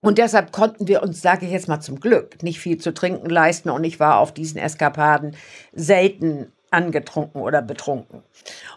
Und 0.00 0.18
deshalb 0.18 0.50
konnten 0.50 0.88
wir 0.88 1.02
uns, 1.02 1.20
sage 1.20 1.46
ich 1.46 1.52
jetzt 1.52 1.68
mal 1.68 1.80
zum 1.80 2.00
Glück, 2.00 2.42
nicht 2.42 2.58
viel 2.58 2.78
zu 2.78 2.94
trinken 2.94 3.28
leisten. 3.28 3.70
Und 3.70 3.84
ich 3.84 4.00
war 4.00 4.18
auf 4.18 4.32
diesen 4.32 4.58
Eskapaden 4.58 5.36
selten 5.72 6.52
angetrunken 6.72 7.40
oder 7.40 7.62
betrunken. 7.62 8.22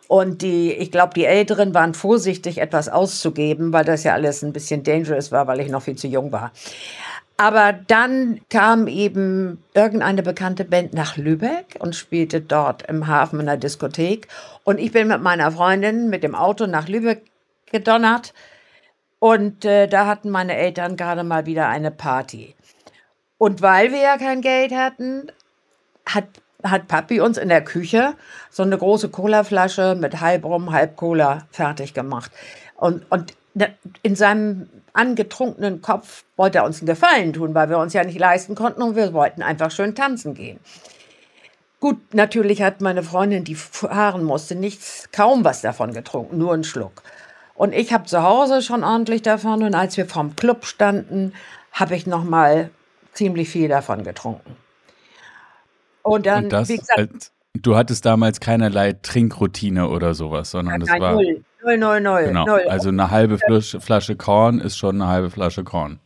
Und 0.08 0.42
die, 0.42 0.72
ich 0.74 0.92
glaube, 0.92 1.14
die 1.14 1.26
Älteren 1.26 1.74
waren 1.74 1.94
vorsichtig, 1.94 2.60
etwas 2.60 2.90
auszugeben, 2.90 3.74
weil 3.74 3.86
das 3.86 4.04
ja 4.04 4.14
alles 4.14 4.44
ein 4.44 4.54
bisschen 4.54 4.84
dangerous 4.84 5.32
war, 5.32 5.48
weil 5.48 5.60
ich 5.60 5.70
noch 5.70 5.82
viel 5.82 5.96
zu 5.96 6.08
jung 6.08 6.32
war. 6.32 6.52
Aber 7.38 7.74
dann 7.74 8.40
kam 8.50 8.88
eben 8.88 9.62
irgendeine 9.74 10.24
bekannte 10.24 10.64
Band 10.64 10.94
nach 10.94 11.18
Lübeck 11.18 11.76
und 11.80 11.96
spielte 11.96 12.40
dort 12.40 12.84
im 12.84 13.08
Hafen 13.08 13.42
in 13.42 13.46
der 13.48 13.58
Diskothek. 13.58 14.28
Und 14.64 14.80
ich 14.80 14.94
bin 14.94 15.10
mit 15.10 15.22
meiner 15.22 15.52
Freundin 15.52 16.10
mit 16.10 16.24
dem 16.24 16.34
Auto 16.34 16.66
nach 16.66 16.88
Lübeck 16.88 17.24
gedonnert. 17.72 18.34
Und 19.20 19.66
äh, 19.66 19.88
da 19.88 20.06
hatten 20.06 20.30
meine 20.30 20.56
Eltern 20.56 20.96
gerade 20.96 21.24
mal 21.24 21.46
wieder 21.46 21.68
eine 21.68 21.92
Party. 21.92 22.56
Und 23.38 23.62
weil 23.62 23.92
wir 23.92 24.00
ja 24.00 24.18
kein 24.18 24.42
Geld 24.42 24.74
hatten, 24.74 25.30
hat 26.06 26.26
hat 26.66 26.88
Papi 26.88 27.22
uns 27.22 27.38
in 27.38 27.50
der 27.50 27.64
Küche 27.64 28.14
so 28.50 28.64
eine 28.64 28.78
große 28.78 29.10
Colaflasche 29.10 29.96
mit 29.96 30.22
halb 30.22 30.46
Rum, 30.46 30.72
halb 30.72 30.96
Cola 30.96 31.46
fertig 31.52 31.94
gemacht. 31.94 32.32
Und, 32.76 33.10
und 33.12 33.34
in 34.02 34.16
seinem 34.16 34.70
angetrunkenen 34.94 35.82
Kopf 35.82 36.24
wollte 36.36 36.60
er 36.60 36.66
uns 36.66 36.80
einen 36.80 36.88
Gefallen 36.88 37.34
tun, 37.34 37.54
weil 37.54 37.70
wir 37.70 37.78
uns 37.78 37.94
ja 37.94 38.04
nicht 38.04 38.20
leisten 38.20 38.56
konnten 38.56 38.82
und 38.82 38.96
wir 38.96 39.14
wollten 39.14 39.42
einfach 39.42 39.72
schön 39.72 39.96
tanzen 39.96 40.34
gehen. 40.34 40.60
Gut, 41.80 42.14
natürlich 42.14 42.62
hat 42.62 42.82
meine 42.82 43.04
Freundin, 43.04 43.44
die 43.44 43.56
fahren 43.56 44.24
musste, 44.24 44.56
nichts, 44.56 45.10
kaum 45.12 45.44
was 45.44 45.62
davon 45.62 45.94
getrunken, 45.94 46.38
nur 46.38 46.54
einen 46.54 46.64
Schluck. 46.64 47.04
Und 47.54 47.74
ich 47.74 47.94
habe 47.94 48.06
zu 48.06 48.24
Hause 48.24 48.62
schon 48.62 48.84
ordentlich 48.84 49.22
davon 49.22 49.64
und 49.64 49.76
als 49.76 49.96
wir 49.96 50.06
vorm 50.06 50.36
Club 50.36 50.66
standen, 50.66 51.34
habe 51.72 51.96
ich 51.96 52.08
noch 52.08 52.24
mal 52.24 52.70
ziemlich 53.14 53.50
viel 53.50 53.70
davon 53.70 54.04
getrunken. 54.04 54.56
Und 56.06 56.28
dann, 56.28 56.46
und 56.46 56.54
das, 56.54 56.70
wie 56.70 56.78
gesagt, 56.78 57.00
als, 57.00 57.32
du 57.56 57.76
hattest 57.76 58.06
damals 58.06 58.40
keinerlei 58.40 58.94
Trinkroutine 58.94 59.90
oder 59.90 60.14
sowas, 60.14 60.52
sondern 60.52 60.82
das 60.82 60.90
war. 61.00 61.14
Null, 61.14 61.44
null, 61.64 61.78
null, 61.78 62.02
null. 62.02 62.24
Genau. 62.26 62.46
Null. 62.46 62.62
Also 62.70 62.90
eine 62.90 63.10
halbe 63.10 63.40
Flasche, 63.40 63.82
Flasche 63.82 64.16
Korn 64.16 64.60
ist 64.60 64.78
schon 64.78 65.02
eine 65.02 65.10
halbe 65.10 65.32
Flasche 65.32 65.64
Korn. 65.64 66.00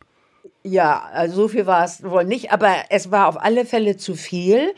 Ja, 0.63 1.03
also 1.13 1.35
so 1.35 1.47
viel 1.49 1.65
war 1.65 1.83
es 1.83 2.01
wohl 2.01 2.23
nicht, 2.23 2.53
aber 2.53 2.73
es 2.89 3.11
war 3.11 3.27
auf 3.27 3.41
alle 3.41 3.65
Fälle 3.65 3.97
zu 3.97 4.15
viel. 4.15 4.73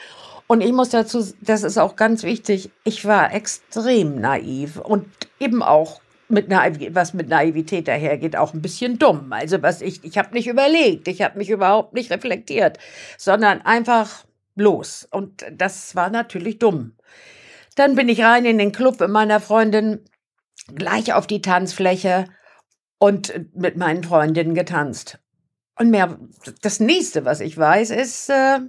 Und 0.48 0.62
ich 0.62 0.74
muss 0.74 0.90
dazu, 0.90 1.24
das 1.42 1.62
ist 1.62 1.78
auch 1.78 1.96
ganz 1.96 2.24
wichtig, 2.24 2.72
ich 2.84 3.06
war 3.06 3.32
extrem 3.34 4.20
naiv 4.20 4.80
und 4.80 5.06
eben 5.40 5.62
auch 5.62 6.02
mit 6.30 6.50
Naiv 6.50 6.96
was 6.96 7.14
mit 7.14 7.30
Naivität 7.30 7.88
dahergeht, 7.88 8.36
auch 8.36 8.54
ein 8.54 8.62
bisschen 8.62 8.98
dumm. 8.98 9.28
Also 9.32 9.62
was 9.62 9.82
ich, 9.82 10.04
ich 10.04 10.18
habe 10.18 10.34
nicht 10.34 10.48
überlegt, 10.48 11.08
ich 11.08 11.22
habe 11.22 11.38
mich 11.38 11.50
überhaupt 11.50 11.94
nicht 11.94 12.10
reflektiert, 12.10 12.80
sondern 13.18 13.62
einfach 13.62 14.24
los. 14.56 15.08
Und 15.10 15.46
das 15.52 15.96
war 15.96 16.10
natürlich 16.10 16.60
dumm. 16.60 16.96
Dann 17.76 17.96
bin 17.96 18.10
ich 18.10 18.22
rein 18.22 18.46
in 18.46 18.58
den 18.58 18.72
Club 18.72 19.00
mit 19.00 19.10
meiner 19.10 19.40
Freundin, 19.40 20.04
gleich 20.74 21.14
auf 21.14 21.28
die 21.28 21.42
Tanzfläche 21.42 22.26
und 22.98 23.34
mit 23.56 23.78
meinen 23.78 24.04
Freundinnen 24.04 24.54
getanzt. 24.54 25.20
Und 25.78 25.90
mehr, 25.90 26.20
das 26.62 26.80
nächste, 26.80 27.26
was 27.26 27.40
ich 27.40 27.58
weiß, 27.58 27.90
ist, 27.92 28.30
äh, 28.30 28.60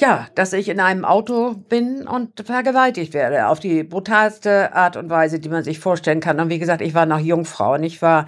ja, 0.00 0.28
dass 0.34 0.52
ich 0.52 0.68
in 0.68 0.80
einem 0.80 1.04
Auto 1.04 1.54
bin 1.54 2.06
und 2.06 2.44
vergewaltigt 2.44 3.14
werde. 3.14 3.48
Auf 3.48 3.60
die 3.60 3.84
brutalste 3.84 4.74
Art 4.74 4.96
und 4.96 5.10
Weise, 5.10 5.40
die 5.40 5.48
man 5.48 5.62
sich 5.62 5.78
vorstellen 5.78 6.20
kann. 6.20 6.40
Und 6.40 6.48
wie 6.48 6.58
gesagt, 6.58 6.82
ich 6.82 6.94
war 6.94 7.06
noch 7.06 7.18
Jungfrau 7.18 7.74
und 7.74 7.84
ich 7.84 8.02
war, 8.02 8.26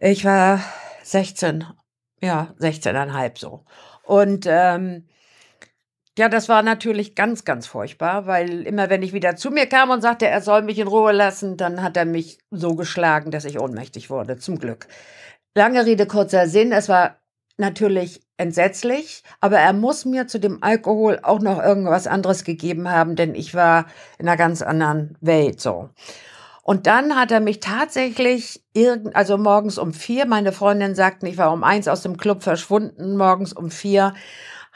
ich 0.00 0.24
war 0.24 0.60
16, 1.02 1.64
ja, 2.20 2.54
16,5 2.60 3.38
so. 3.38 3.64
Und 4.04 4.46
ähm, 4.48 5.06
ja, 6.18 6.28
das 6.28 6.48
war 6.48 6.62
natürlich 6.62 7.14
ganz, 7.14 7.44
ganz 7.44 7.66
furchtbar, 7.66 8.26
weil 8.26 8.66
immer 8.66 8.90
wenn 8.90 9.02
ich 9.02 9.12
wieder 9.12 9.36
zu 9.36 9.50
mir 9.50 9.66
kam 9.66 9.90
und 9.90 10.02
sagte, 10.02 10.26
er 10.26 10.42
soll 10.42 10.62
mich 10.62 10.78
in 10.78 10.88
Ruhe 10.88 11.12
lassen, 11.12 11.56
dann 11.56 11.82
hat 11.82 11.96
er 11.96 12.04
mich 12.04 12.38
so 12.50 12.74
geschlagen, 12.74 13.30
dass 13.30 13.44
ich 13.44 13.60
ohnmächtig 13.60 14.10
wurde, 14.10 14.36
zum 14.36 14.58
Glück. 14.58 14.88
Lange 15.54 15.86
Rede, 15.86 16.06
kurzer 16.06 16.48
Sinn, 16.48 16.72
es 16.72 16.88
war 16.88 17.16
natürlich 17.56 18.20
entsetzlich, 18.36 19.22
aber 19.40 19.58
er 19.58 19.72
muss 19.72 20.04
mir 20.04 20.26
zu 20.26 20.38
dem 20.38 20.62
Alkohol 20.62 21.20
auch 21.22 21.40
noch 21.40 21.62
irgendwas 21.62 22.06
anderes 22.06 22.44
gegeben 22.44 22.90
haben, 22.90 23.16
denn 23.16 23.34
ich 23.34 23.54
war 23.54 23.86
in 24.18 24.28
einer 24.28 24.36
ganz 24.36 24.62
anderen 24.62 25.16
Welt 25.20 25.60
so. 25.60 25.90
Und 26.62 26.86
dann 26.86 27.16
hat 27.16 27.30
er 27.32 27.40
mich 27.40 27.60
tatsächlich 27.60 28.62
irgend, 28.74 29.16
also 29.16 29.38
morgens 29.38 29.78
um 29.78 29.94
vier, 29.94 30.26
meine 30.26 30.52
Freundin 30.52 30.94
sagten, 30.94 31.26
ich 31.26 31.38
war 31.38 31.52
um 31.52 31.64
eins 31.64 31.88
aus 31.88 32.02
dem 32.02 32.18
Club 32.18 32.42
verschwunden, 32.42 33.16
morgens 33.16 33.52
um 33.52 33.70
vier 33.70 34.12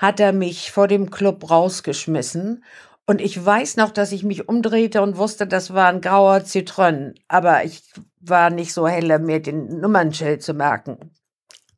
hat 0.02 0.18
er 0.18 0.32
mich 0.32 0.72
vor 0.72 0.88
dem 0.88 1.10
Club 1.10 1.48
rausgeschmissen. 1.48 2.64
Und 3.06 3.20
ich 3.20 3.42
weiß 3.42 3.76
noch, 3.76 3.92
dass 3.92 4.10
ich 4.10 4.24
mich 4.24 4.48
umdrehte 4.48 5.00
und 5.00 5.16
wusste, 5.16 5.46
das 5.46 5.72
war 5.74 5.86
ein 5.88 6.00
grauer 6.00 6.44
Zitrön. 6.44 7.14
Aber 7.28 7.64
ich 7.64 7.84
war 8.20 8.50
nicht 8.50 8.72
so 8.72 8.88
helle, 8.88 9.20
mir 9.20 9.40
den 9.40 9.80
Nummernschild 9.80 10.42
zu 10.42 10.54
merken. 10.54 11.12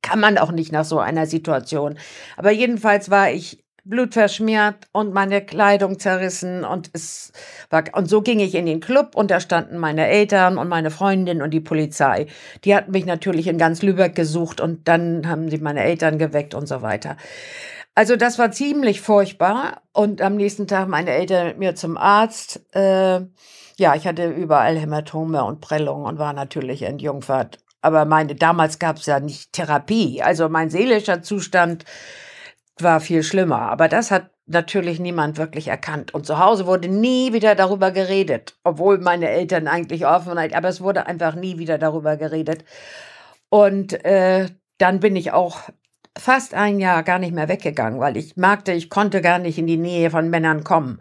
Kann 0.01 0.21
man 0.21 0.39
auch 0.39 0.53
nicht 0.53 0.73
nach 0.73 0.87
so 0.87 0.99
einer 0.99 1.27
Situation. 1.27 1.99
Aber 2.39 2.51
jedenfalls 2.51 3.11
war 3.11 3.31
ich 3.31 3.63
blutverschmiert 3.85 4.89
und 4.93 5.13
meine 5.13 5.45
Kleidung 5.45 5.99
zerrissen 5.99 6.65
und 6.65 6.89
es 6.95 7.31
war, 7.69 7.85
und 7.93 8.09
so 8.09 8.23
ging 8.23 8.41
ich 8.41 8.55
in 8.55 8.65
den 8.65 8.81
Club 8.81 9.15
und 9.15 9.31
da 9.31 9.41
standen 9.41 9.77
meine 9.77 10.09
Eltern 10.09 10.57
und 10.57 10.69
meine 10.69 10.91
Freundin 10.91 11.43
und 11.43 11.51
die 11.51 11.61
Polizei. 11.61 12.27
Die 12.65 12.75
hatten 12.75 12.93
mich 12.93 13.05
natürlich 13.05 13.47
in 13.47 13.59
ganz 13.59 13.83
Lübeck 13.83 14.15
gesucht 14.15 14.63
und 14.63 14.89
dann 14.89 15.29
haben 15.29 15.51
sie 15.51 15.59
meine 15.59 15.85
Eltern 15.85 16.19
geweckt 16.19 16.55
und 16.55 16.67
so 16.67 16.81
weiter. 16.81 17.19
Also 17.95 18.17
das 18.17 18.39
war 18.39 18.51
ziemlich 18.51 19.01
furchtbar. 19.01 19.83
Und 19.93 20.21
am 20.21 20.37
nächsten 20.37 20.67
Tag 20.67 20.89
meine 20.89 21.11
Eltern 21.11 21.47
mit 21.47 21.59
mir 21.59 21.75
zum 21.75 21.97
Arzt. 21.97 22.61
Äh, 22.75 23.21
ja, 23.77 23.95
ich 23.95 24.07
hatte 24.07 24.31
überall 24.31 24.77
Hämatome 24.77 25.45
und 25.45 25.61
Prellungen 25.61 26.07
und 26.07 26.19
war 26.19 26.33
natürlich 26.33 26.83
entjungfert. 26.83 27.59
Aber 27.83 28.05
meine, 28.05 28.35
damals 28.35 28.79
gab 28.79 28.97
es 28.97 29.07
ja 29.07 29.21
nicht 29.21 29.53
Therapie. 29.53 30.23
Also 30.23 30.49
mein 30.49 30.71
seelischer 30.71 31.23
Zustand 31.23 31.85
war 32.79 33.01
viel 33.01 33.23
schlimmer. 33.23 33.61
Aber 33.61 33.89
das 33.89 34.11
hat 34.11 34.31
natürlich 34.47 34.99
niemand 34.99 35.39
wirklich 35.39 35.69
erkannt. 35.69 36.15
Und 36.15 36.27
zu 36.27 36.39
Hause 36.39 36.67
wurde 36.67 36.89
nie 36.89 37.33
wieder 37.33 37.55
darüber 37.55 37.93
geredet. 37.93 38.59
Obwohl 38.65 38.99
meine 38.99 39.29
Eltern 39.29 39.69
eigentlich 39.69 40.07
offen 40.07 40.35
waren. 40.35 40.55
Aber 40.55 40.69
es 40.69 40.81
wurde 40.81 41.07
einfach 41.07 41.35
nie 41.37 41.59
wieder 41.59 41.79
darüber 41.79 42.17
geredet. 42.17 42.65
Und 43.51 44.05
äh, 44.05 44.49
dann 44.79 45.01
bin 45.01 45.15
ich 45.15 45.33
auch 45.33 45.61
fast 46.19 46.55
ein 46.55 46.79
Jahr 46.79 47.03
gar 47.03 47.19
nicht 47.19 47.35
mehr 47.35 47.49
weggegangen, 47.49 48.01
weil 48.01 48.17
ich 48.17 48.37
merkte, 48.37 48.73
ich 48.73 48.91
konnte 48.91 49.21
gar 49.21 49.39
nicht 49.39 49.59
in 49.59 49.67
die 49.67 49.77
Nähe 49.77 50.11
von 50.11 50.31
Männern 50.31 50.65
kommen, 50.65 51.01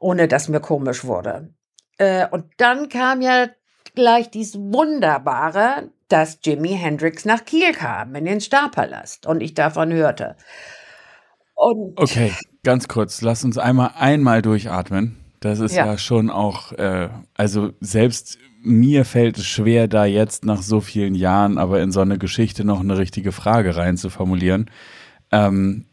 ohne 0.00 0.28
dass 0.28 0.48
mir 0.48 0.60
komisch 0.60 1.04
wurde. 1.04 1.52
Äh, 1.98 2.26
und 2.28 2.46
dann 2.56 2.88
kam 2.88 3.20
ja 3.20 3.48
gleich 3.94 4.30
dies 4.30 4.54
Wunderbare, 4.56 5.90
dass 6.08 6.38
Jimi 6.42 6.70
Hendrix 6.70 7.24
nach 7.24 7.44
Kiel 7.44 7.72
kam, 7.72 8.14
in 8.14 8.24
den 8.24 8.40
Starpalast, 8.40 9.26
und 9.26 9.42
ich 9.42 9.54
davon 9.54 9.92
hörte. 9.92 10.36
Und 11.54 11.98
okay, 11.98 12.32
ganz 12.62 12.88
kurz, 12.88 13.20
lass 13.20 13.44
uns 13.44 13.58
einmal 13.58 13.90
einmal 13.96 14.42
durchatmen. 14.42 15.16
Das 15.40 15.60
ist 15.60 15.74
ja, 15.74 15.86
ja 15.86 15.98
schon 15.98 16.30
auch, 16.30 16.72
äh, 16.72 17.08
also 17.34 17.72
selbst 17.80 18.38
mir 18.60 19.04
fällt 19.04 19.38
es 19.38 19.46
schwer, 19.46 19.88
da 19.88 20.04
jetzt 20.04 20.44
nach 20.44 20.62
so 20.62 20.80
vielen 20.80 21.14
Jahren 21.14 21.58
aber 21.58 21.80
in 21.80 21.92
so 21.92 22.00
eine 22.00 22.18
Geschichte 22.18 22.64
noch 22.64 22.80
eine 22.80 22.98
richtige 22.98 23.32
Frage 23.32 23.76
rein 23.76 23.96
zu 23.96 24.10
formulieren. 24.10 24.70
Ähm, 25.30 25.86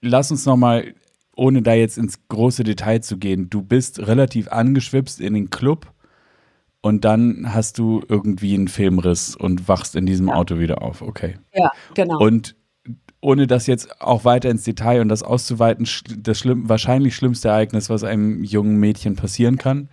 lass 0.00 0.30
uns 0.30 0.46
noch 0.46 0.56
mal, 0.56 0.94
ohne 1.34 1.62
da 1.62 1.74
jetzt 1.74 1.98
ins 1.98 2.28
große 2.28 2.64
Detail 2.64 3.00
zu 3.00 3.18
gehen, 3.18 3.50
du 3.50 3.62
bist 3.62 4.06
relativ 4.06 4.48
angeschwipst 4.48 5.20
in 5.20 5.34
den 5.34 5.50
Club 5.50 5.92
und 6.80 7.04
dann 7.04 7.52
hast 7.52 7.78
du 7.78 8.02
irgendwie 8.08 8.54
einen 8.54 8.68
Filmriss 8.68 9.36
und 9.36 9.68
wachst 9.68 9.96
in 9.96 10.06
diesem 10.06 10.28
ja. 10.28 10.34
Auto 10.34 10.58
wieder 10.58 10.82
auf. 10.82 11.02
Okay. 11.02 11.36
Ja, 11.52 11.70
genau. 11.94 12.18
Und 12.18 12.56
ohne 13.20 13.46
das 13.46 13.66
jetzt 13.66 14.00
auch 14.00 14.24
weiter 14.24 14.50
ins 14.50 14.64
Detail 14.64 15.00
und 15.00 15.08
das 15.08 15.22
auszuweiten, 15.22 15.88
das 16.18 16.38
schlimm, 16.38 16.68
wahrscheinlich 16.68 17.16
schlimmste 17.16 17.48
Ereignis, 17.48 17.90
was 17.90 18.04
einem 18.04 18.44
jungen 18.44 18.76
Mädchen 18.76 19.16
passieren 19.16 19.58
kann. 19.58 19.88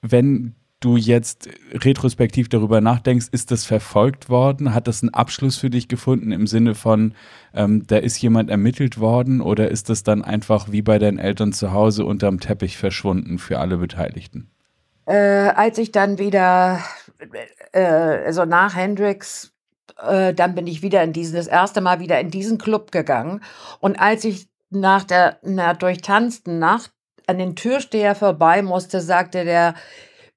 Wenn 0.00 0.54
du 0.84 0.96
jetzt 0.96 1.48
retrospektiv 1.72 2.48
darüber 2.48 2.80
nachdenkst, 2.80 3.28
ist 3.32 3.50
das 3.50 3.64
verfolgt 3.64 4.28
worden? 4.28 4.74
Hat 4.74 4.86
das 4.86 5.02
einen 5.02 5.14
Abschluss 5.14 5.56
für 5.56 5.70
dich 5.70 5.88
gefunden 5.88 6.32
im 6.32 6.46
Sinne 6.46 6.74
von, 6.74 7.14
ähm, 7.54 7.86
da 7.86 7.96
ist 7.96 8.20
jemand 8.20 8.50
ermittelt 8.50 9.00
worden 9.00 9.40
oder 9.40 9.70
ist 9.70 9.88
das 9.88 10.02
dann 10.02 10.22
einfach 10.22 10.70
wie 10.70 10.82
bei 10.82 10.98
deinen 10.98 11.18
Eltern 11.18 11.52
zu 11.52 11.72
Hause 11.72 12.04
unterm 12.04 12.40
Teppich 12.40 12.76
verschwunden 12.76 13.38
für 13.38 13.58
alle 13.58 13.78
Beteiligten? 13.78 14.50
Äh, 15.06 15.14
als 15.54 15.78
ich 15.78 15.92
dann 15.92 16.18
wieder, 16.18 16.80
äh, 17.72 17.82
also 17.82 18.44
nach 18.44 18.74
Hendrix, 18.74 19.52
äh, 20.02 20.34
dann 20.34 20.54
bin 20.54 20.66
ich 20.66 20.82
wieder 20.82 21.02
in 21.02 21.12
diesen, 21.12 21.36
das 21.36 21.46
erste 21.46 21.80
Mal 21.80 22.00
wieder 22.00 22.20
in 22.20 22.30
diesen 22.30 22.58
Club 22.58 22.90
gegangen. 22.90 23.40
Und 23.80 23.98
als 24.00 24.24
ich 24.24 24.48
nach 24.70 25.04
der 25.04 25.38
einer 25.44 25.74
durchtanzten 25.74 26.58
Nacht 26.58 26.90
an 27.26 27.38
den 27.38 27.56
Türsteher 27.56 28.14
vorbei 28.14 28.62
musste, 28.62 29.00
sagte 29.00 29.44
der, 29.44 29.74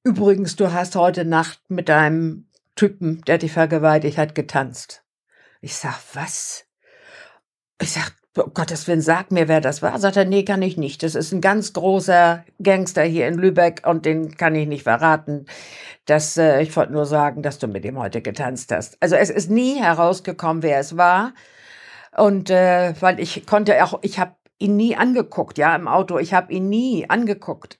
Übrigens, 0.07 0.55
du 0.55 0.71
hast 0.71 0.95
heute 0.95 1.25
Nacht 1.25 1.59
mit 1.67 1.89
deinem 1.89 2.45
Typen, 2.75 3.21
der 3.27 3.39
dich 3.39 3.51
vergewaltigt 3.51 4.17
hat, 4.17 4.35
getanzt. 4.35 5.03
Ich 5.59 5.75
sag, 5.75 5.99
was? 6.13 6.63
Ich 7.81 7.91
sag, 7.91 8.13
um 8.37 8.53
Gottes 8.53 8.87
Willen, 8.87 9.01
sag 9.01 9.31
mir, 9.33 9.49
wer 9.49 9.59
das 9.59 9.81
war. 9.81 9.99
Sagt 9.99 10.15
er, 10.15 10.23
nee, 10.23 10.45
kann 10.45 10.61
ich 10.61 10.77
nicht. 10.77 11.03
Das 11.03 11.13
ist 11.13 11.33
ein 11.33 11.41
ganz 11.41 11.73
großer 11.73 12.45
Gangster 12.63 13.03
hier 13.03 13.27
in 13.27 13.33
Lübeck 13.33 13.81
und 13.85 14.05
den 14.05 14.37
kann 14.37 14.55
ich 14.55 14.65
nicht 14.65 14.83
verraten. 14.83 15.45
Das, 16.05 16.37
äh, 16.37 16.61
ich 16.61 16.73
wollte 16.77 16.93
nur 16.93 17.05
sagen, 17.05 17.43
dass 17.43 17.59
du 17.59 17.67
mit 17.67 17.83
ihm 17.83 17.99
heute 17.99 18.21
getanzt 18.21 18.71
hast. 18.71 18.95
Also 19.01 19.17
es 19.17 19.29
ist 19.29 19.51
nie 19.51 19.75
herausgekommen, 19.75 20.63
wer 20.63 20.79
es 20.79 20.95
war. 20.95 21.33
Und 22.15 22.49
äh, 22.49 22.93
weil 23.01 23.19
ich 23.19 23.45
konnte 23.45 23.83
auch, 23.83 23.99
ich 24.03 24.19
habe 24.19 24.35
ihn 24.57 24.77
nie 24.77 24.95
angeguckt, 24.95 25.57
ja, 25.57 25.75
im 25.75 25.89
Auto. 25.89 26.17
Ich 26.17 26.33
habe 26.33 26.53
ihn 26.53 26.69
nie 26.69 27.09
angeguckt 27.09 27.77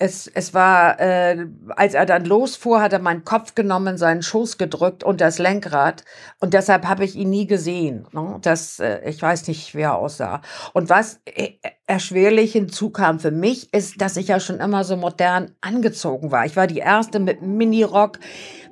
es, 0.00 0.26
es 0.26 0.54
war, 0.54 0.98
äh, 0.98 1.46
als 1.76 1.92
er 1.92 2.06
dann 2.06 2.24
losfuhr, 2.24 2.80
hat 2.80 2.94
er 2.94 3.00
meinen 3.00 3.24
Kopf 3.26 3.54
genommen, 3.54 3.98
seinen 3.98 4.22
Schoß 4.22 4.56
gedrückt 4.56 5.04
und 5.04 5.20
das 5.20 5.38
Lenkrad. 5.38 6.04
Und 6.40 6.54
deshalb 6.54 6.86
habe 6.86 7.04
ich 7.04 7.16
ihn 7.16 7.28
nie 7.28 7.46
gesehen. 7.46 8.08
Ne? 8.12 8.38
Das, 8.40 8.80
äh, 8.80 9.02
ich 9.04 9.20
weiß 9.20 9.46
nicht, 9.48 9.74
wie 9.74 9.82
er 9.82 9.98
aussah. 9.98 10.40
Und 10.72 10.88
was 10.88 11.20
äh, 11.26 11.50
erschwerlich 11.86 12.52
hinzukam 12.52 13.20
für 13.20 13.30
mich, 13.30 13.74
ist, 13.74 14.00
dass 14.00 14.16
ich 14.16 14.28
ja 14.28 14.40
schon 14.40 14.58
immer 14.58 14.84
so 14.84 14.96
modern 14.96 15.54
angezogen 15.60 16.32
war. 16.32 16.46
Ich 16.46 16.56
war 16.56 16.66
die 16.66 16.78
erste 16.78 17.20
mit 17.20 17.42
Minirock, 17.42 18.18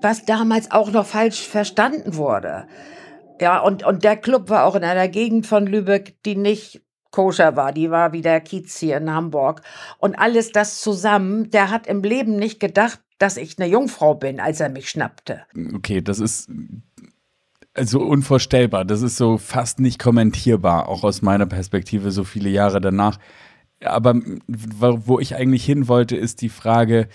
was 0.01 0.25
damals 0.25 0.71
auch 0.71 0.91
noch 0.91 1.05
falsch 1.05 1.47
verstanden 1.47 2.17
wurde. 2.17 2.67
Ja, 3.39 3.61
und, 3.61 3.85
und 3.85 4.03
der 4.03 4.17
Club 4.17 4.49
war 4.49 4.65
auch 4.65 4.75
in 4.75 4.83
einer 4.83 5.09
Gegend 5.09 5.47
von 5.47 5.67
Lübeck, 5.67 6.23
die 6.25 6.37
nicht 6.37 6.81
koscher 7.11 7.57
war. 7.57 7.73
Die 7.73 7.91
war 7.91 8.13
wie 8.13 8.23
der 8.23 8.41
Kiez 8.41 8.79
hier 8.79 8.97
in 8.97 9.11
Hamburg. 9.11 9.63
Und 9.99 10.19
alles 10.19 10.53
das 10.53 10.81
zusammen, 10.81 11.51
der 11.51 11.71
hat 11.71 11.87
im 11.87 12.03
Leben 12.03 12.37
nicht 12.37 12.61
gedacht, 12.61 13.01
dass 13.19 13.37
ich 13.37 13.59
eine 13.59 13.69
Jungfrau 13.69 14.15
bin, 14.15 14.41
als 14.41 14.61
er 14.61 14.69
mich 14.69 14.89
schnappte. 14.91 15.43
Okay, 15.75 16.01
das 16.01 16.21
ist 16.21 16.51
also 17.75 18.01
unvorstellbar. 18.01 18.85
Das 18.85 19.03
ist 19.03 19.17
so 19.17 19.39
fast 19.39 19.81
nicht 19.81 19.99
kommentierbar, 19.99 20.89
auch 20.89 21.05
aus 21.05 21.23
meiner 21.23 21.47
Perspektive 21.47 22.11
so 22.11 22.25
viele 22.25 22.49
Jahre 22.51 22.81
danach. 22.81 23.19
Aber 23.85 24.15
wo 24.47 25.21
ich 25.21 25.37
eigentlich 25.37 25.65
hin 25.65 25.89
wollte, 25.89 26.17
ist 26.17 26.43
die 26.43 26.49
Frage, 26.49 27.09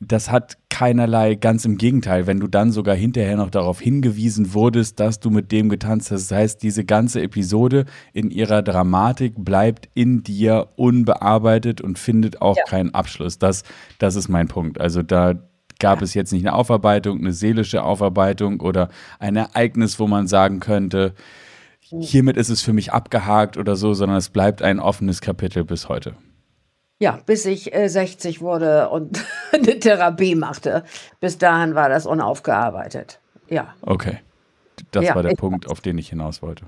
das 0.00 0.30
hat 0.30 0.58
keinerlei, 0.70 1.36
ganz 1.36 1.64
im 1.64 1.78
Gegenteil, 1.78 2.26
wenn 2.26 2.40
du 2.40 2.48
dann 2.48 2.72
sogar 2.72 2.96
hinterher 2.96 3.36
noch 3.36 3.50
darauf 3.50 3.80
hingewiesen 3.80 4.52
wurdest, 4.52 4.98
dass 4.98 5.20
du 5.20 5.30
mit 5.30 5.52
dem 5.52 5.68
getanzt 5.68 6.10
hast. 6.10 6.30
Das 6.30 6.36
heißt, 6.36 6.62
diese 6.62 6.84
ganze 6.84 7.22
Episode 7.22 7.84
in 8.12 8.30
ihrer 8.30 8.62
Dramatik 8.62 9.34
bleibt 9.36 9.88
in 9.94 10.24
dir 10.24 10.70
unbearbeitet 10.76 11.80
und 11.80 11.98
findet 11.98 12.42
auch 12.42 12.56
ja. 12.56 12.64
keinen 12.64 12.92
Abschluss. 12.92 13.38
Das, 13.38 13.62
das 13.98 14.16
ist 14.16 14.28
mein 14.28 14.48
Punkt. 14.48 14.80
Also 14.80 15.02
da 15.02 15.34
gab 15.78 16.00
ja. 16.00 16.04
es 16.04 16.14
jetzt 16.14 16.32
nicht 16.32 16.44
eine 16.44 16.54
Aufarbeitung, 16.54 17.20
eine 17.20 17.32
seelische 17.32 17.84
Aufarbeitung 17.84 18.60
oder 18.60 18.88
ein 19.20 19.36
Ereignis, 19.36 20.00
wo 20.00 20.08
man 20.08 20.26
sagen 20.26 20.58
könnte, 20.58 21.14
hm. 21.88 22.00
hiermit 22.00 22.36
ist 22.36 22.48
es 22.48 22.62
für 22.62 22.72
mich 22.72 22.92
abgehakt 22.92 23.56
oder 23.56 23.76
so, 23.76 23.94
sondern 23.94 24.18
es 24.18 24.30
bleibt 24.30 24.60
ein 24.60 24.80
offenes 24.80 25.20
Kapitel 25.20 25.64
bis 25.64 25.88
heute. 25.88 26.14
Ja, 27.04 27.18
bis 27.26 27.44
ich 27.44 27.74
äh, 27.74 27.86
60 27.86 28.40
wurde 28.40 28.88
und 28.88 29.22
eine 29.52 29.78
Therapie 29.78 30.34
machte. 30.34 30.84
Bis 31.20 31.36
dahin 31.36 31.74
war 31.74 31.90
das 31.90 32.06
unaufgearbeitet. 32.06 33.20
Ja. 33.50 33.74
Okay. 33.82 34.20
Das 34.90 35.04
ja, 35.04 35.14
war 35.14 35.22
der 35.22 35.34
Punkt, 35.34 35.68
auf 35.68 35.82
den 35.82 35.98
ich 35.98 36.08
hinaus 36.08 36.40
wollte. 36.40 36.64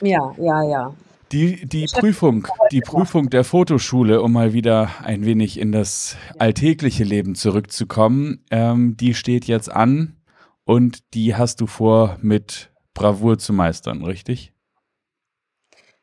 Ja, 0.00 0.32
ja, 0.38 0.62
ja. 0.62 0.94
Die, 1.32 1.66
die 1.66 1.86
Prüfung, 1.86 2.46
die 2.70 2.82
Prüfung 2.82 3.30
der 3.30 3.42
Fotoschule, 3.42 4.22
um 4.22 4.32
mal 4.32 4.52
wieder 4.52 4.90
ein 5.02 5.24
wenig 5.26 5.58
in 5.58 5.72
das 5.72 6.16
alltägliche 6.38 7.02
Leben 7.02 7.34
zurückzukommen, 7.34 8.44
ähm, 8.52 8.96
die 8.96 9.14
steht 9.14 9.46
jetzt 9.46 9.72
an 9.72 10.14
und 10.62 11.00
die 11.14 11.34
hast 11.34 11.60
du 11.60 11.66
vor, 11.66 12.16
mit 12.22 12.70
Bravour 12.94 13.38
zu 13.38 13.52
meistern, 13.52 14.04
richtig? 14.04 14.52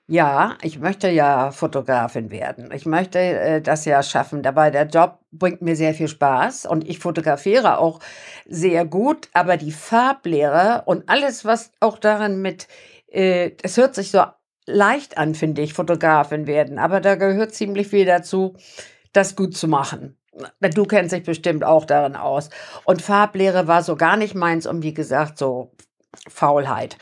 Ja, 0.09 0.57
ich 0.61 0.79
möchte 0.79 1.09
ja 1.09 1.51
Fotografin 1.51 2.31
werden. 2.31 2.71
Ich 2.71 2.85
möchte 2.85 3.19
äh, 3.19 3.61
das 3.61 3.83
ja 3.83 4.01
schaffen. 4.01 4.41
Dabei 4.41 4.71
der 4.71 4.87
Job 4.87 5.19
bringt 5.31 5.61
mir 5.61 5.75
sehr 5.75 5.93
viel 5.93 6.07
Spaß 6.07 6.65
und 6.65 6.87
ich 6.87 6.99
fotografiere 6.99 7.77
auch 7.77 7.99
sehr 8.45 8.85
gut, 8.85 9.27
aber 9.33 9.57
die 9.57 9.73
Farblehre 9.73 10.83
und 10.85 11.09
alles, 11.09 11.43
was 11.43 11.73
auch 11.81 11.99
daran 11.99 12.41
mit, 12.41 12.69
äh, 13.11 13.51
es 13.63 13.75
hört 13.75 13.95
sich 13.95 14.11
so 14.11 14.23
leicht 14.65 15.17
an, 15.17 15.35
finde 15.35 15.61
ich, 15.61 15.73
Fotografin 15.73 16.47
werden, 16.47 16.79
aber 16.79 17.01
da 17.01 17.15
gehört 17.15 17.53
ziemlich 17.53 17.89
viel 17.89 18.05
dazu, 18.05 18.55
das 19.11 19.35
gut 19.35 19.57
zu 19.57 19.67
machen. 19.67 20.17
Du 20.61 20.85
kennst 20.85 21.13
dich 21.13 21.23
bestimmt 21.23 21.63
auch 21.65 21.83
darin 21.83 22.15
aus. 22.15 22.49
Und 22.85 23.01
Farblehre 23.01 23.67
war 23.67 23.83
so 23.83 23.95
gar 23.95 24.15
nicht 24.17 24.35
meins 24.35 24.67
und 24.67 24.83
wie 24.83 24.93
gesagt, 24.93 25.37
so 25.37 25.71
Faulheit. 26.27 26.97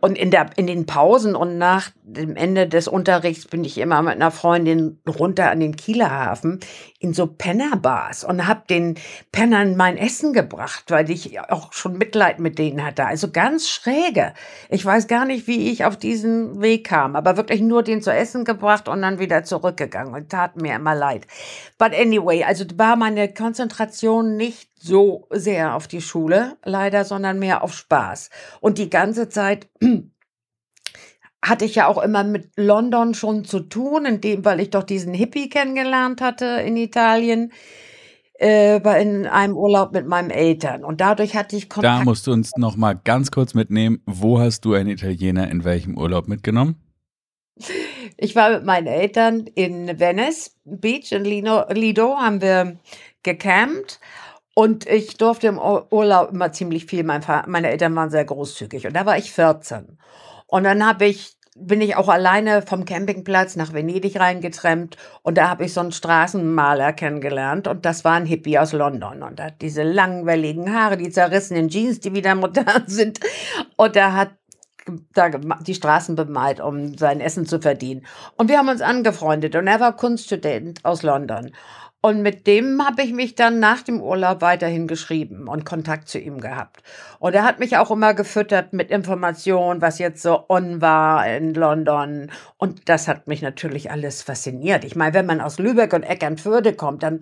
Und 0.00 0.16
in, 0.16 0.30
der, 0.30 0.50
in 0.56 0.68
den 0.68 0.86
Pausen 0.86 1.34
und 1.34 1.58
nach 1.58 1.90
dem 2.04 2.36
Ende 2.36 2.68
des 2.68 2.86
Unterrichts 2.86 3.46
bin 3.46 3.64
ich 3.64 3.78
immer 3.78 4.00
mit 4.00 4.12
einer 4.12 4.30
Freundin 4.30 5.00
runter 5.08 5.50
an 5.50 5.58
den 5.58 5.74
Kieler 5.74 6.10
Hafen 6.10 6.60
in 7.00 7.14
so 7.14 7.26
Pennerbars 7.26 8.22
und 8.22 8.46
habe 8.46 8.62
den 8.70 8.94
Pennern 9.32 9.76
mein 9.76 9.96
Essen 9.96 10.32
gebracht, 10.32 10.84
weil 10.88 11.10
ich 11.10 11.40
auch 11.40 11.72
schon 11.72 11.98
Mitleid 11.98 12.38
mit 12.38 12.60
denen 12.60 12.84
hatte. 12.84 13.06
Also 13.06 13.32
ganz 13.32 13.68
schräge. 13.68 14.34
Ich 14.70 14.84
weiß 14.84 15.08
gar 15.08 15.24
nicht, 15.24 15.48
wie 15.48 15.68
ich 15.70 15.84
auf 15.84 15.96
diesen 15.96 16.60
Weg 16.62 16.86
kam, 16.86 17.16
aber 17.16 17.36
wirklich 17.36 17.60
nur 17.60 17.82
den 17.82 18.00
zu 18.00 18.12
essen 18.12 18.44
gebracht 18.44 18.88
und 18.88 19.02
dann 19.02 19.18
wieder 19.18 19.42
zurückgegangen 19.42 20.14
und 20.14 20.30
tat 20.30 20.56
mir 20.56 20.76
immer 20.76 20.94
leid. 20.94 21.26
But 21.76 21.92
anyway, 21.92 22.44
also 22.44 22.64
war 22.76 22.94
meine 22.94 23.34
Konzentration 23.34 24.36
nicht 24.36 24.68
so 24.88 25.28
sehr 25.30 25.76
auf 25.76 25.86
die 25.86 26.00
Schule, 26.00 26.56
leider, 26.64 27.04
sondern 27.04 27.38
mehr 27.38 27.62
auf 27.62 27.74
Spaß. 27.74 28.30
Und 28.60 28.78
die 28.78 28.90
ganze 28.90 29.28
Zeit 29.28 29.68
hatte 31.44 31.64
ich 31.64 31.76
ja 31.76 31.86
auch 31.86 32.02
immer 32.02 32.24
mit 32.24 32.50
London 32.56 33.14
schon 33.14 33.44
zu 33.44 33.60
tun, 33.60 34.06
in 34.06 34.20
dem, 34.20 34.44
weil 34.44 34.60
ich 34.60 34.70
doch 34.70 34.82
diesen 34.82 35.14
Hippie 35.14 35.48
kennengelernt 35.48 36.20
hatte 36.20 36.46
in 36.46 36.76
Italien, 36.76 37.52
äh, 38.40 38.78
in 39.00 39.26
einem 39.26 39.56
Urlaub 39.56 39.92
mit 39.92 40.08
meinen 40.08 40.30
Eltern. 40.30 40.82
Und 40.82 41.00
dadurch 41.00 41.36
hatte 41.36 41.56
ich 41.56 41.68
Kontakt. 41.68 42.00
Da 42.00 42.04
musst 42.04 42.26
du 42.26 42.32
uns 42.32 42.52
noch 42.56 42.76
mal 42.76 42.94
ganz 42.94 43.30
kurz 43.30 43.54
mitnehmen. 43.54 44.02
Wo 44.06 44.40
hast 44.40 44.64
du 44.64 44.74
einen 44.74 44.88
Italiener 44.88 45.50
in 45.50 45.64
welchem 45.64 45.96
Urlaub 45.96 46.26
mitgenommen? 46.26 46.76
Ich 48.16 48.36
war 48.36 48.50
mit 48.50 48.64
meinen 48.64 48.86
Eltern 48.86 49.46
in 49.54 49.98
Venice 49.98 50.56
Beach 50.64 51.12
in 51.12 51.24
Lido, 51.24 51.64
Lido 51.70 52.16
haben 52.16 52.40
wir 52.40 52.78
gecampt 53.22 54.00
und 54.58 54.88
ich 54.88 55.16
durfte 55.16 55.46
im 55.46 55.56
Urlaub 55.56 56.32
immer 56.32 56.50
ziemlich 56.50 56.86
viel. 56.86 57.04
Mein 57.04 57.22
meine 57.46 57.70
Eltern 57.70 57.94
waren 57.94 58.10
sehr 58.10 58.24
großzügig. 58.24 58.88
Und 58.88 58.96
da 58.96 59.06
war 59.06 59.16
ich 59.16 59.30
14. 59.30 59.98
Und 60.48 60.64
dann 60.64 60.84
habe 60.84 61.04
ich 61.04 61.36
bin 61.54 61.80
ich 61.80 61.94
auch 61.94 62.08
alleine 62.08 62.62
vom 62.62 62.84
Campingplatz 62.84 63.54
nach 63.54 63.72
Venedig 63.72 64.18
reingetrennt 64.18 64.96
und 65.22 65.38
da 65.38 65.48
habe 65.48 65.64
ich 65.64 65.72
so 65.72 65.80
einen 65.80 65.92
Straßenmaler 65.92 66.92
kennengelernt 66.92 67.68
und 67.68 67.84
das 67.84 68.04
war 68.04 68.14
ein 68.14 68.26
Hippie 68.26 68.58
aus 68.58 68.72
London 68.72 69.22
und 69.22 69.40
hat 69.40 69.60
diese 69.60 69.82
langwelligen 69.82 70.72
Haare, 70.72 70.96
die 70.96 71.10
zerrissenen 71.10 71.68
Jeans, 71.68 71.98
die 71.98 72.14
wieder 72.14 72.36
modern 72.36 72.84
sind 72.86 73.18
und 73.76 73.96
er 73.96 74.14
hat 74.14 74.30
da 75.14 75.28
die 75.28 75.74
Straßen 75.74 76.14
bemalt, 76.14 76.60
um 76.60 76.96
sein 76.96 77.20
Essen 77.20 77.44
zu 77.44 77.60
verdienen. 77.60 78.06
Und 78.36 78.48
wir 78.48 78.58
haben 78.58 78.68
uns 78.68 78.80
angefreundet 78.80 79.54
und 79.54 79.66
er 79.66 79.80
war 79.80 79.94
Kunststudent 79.94 80.84
aus 80.84 81.02
London. 81.02 81.52
Und 82.00 82.22
mit 82.22 82.46
dem 82.46 82.84
habe 82.86 83.02
ich 83.02 83.12
mich 83.12 83.34
dann 83.34 83.58
nach 83.58 83.82
dem 83.82 84.00
Urlaub 84.00 84.40
weiterhin 84.40 84.86
geschrieben 84.86 85.48
und 85.48 85.64
Kontakt 85.64 86.08
zu 86.08 86.20
ihm 86.20 86.40
gehabt. 86.40 86.82
Und 87.18 87.34
er 87.34 87.42
hat 87.42 87.58
mich 87.58 87.76
auch 87.76 87.90
immer 87.90 88.14
gefüttert 88.14 88.72
mit 88.72 88.92
Informationen, 88.92 89.82
was 89.82 89.98
jetzt 89.98 90.22
so 90.22 90.44
on 90.48 90.80
war 90.80 91.26
in 91.26 91.54
London. 91.54 92.30
Und 92.56 92.88
das 92.88 93.08
hat 93.08 93.26
mich 93.26 93.42
natürlich 93.42 93.90
alles 93.90 94.22
fasziniert. 94.22 94.84
Ich 94.84 94.94
meine, 94.94 95.14
wenn 95.14 95.26
man 95.26 95.40
aus 95.40 95.58
Lübeck 95.58 95.92
und 95.92 96.04
Eckernförde 96.04 96.72
kommt, 96.74 97.02
dann 97.02 97.18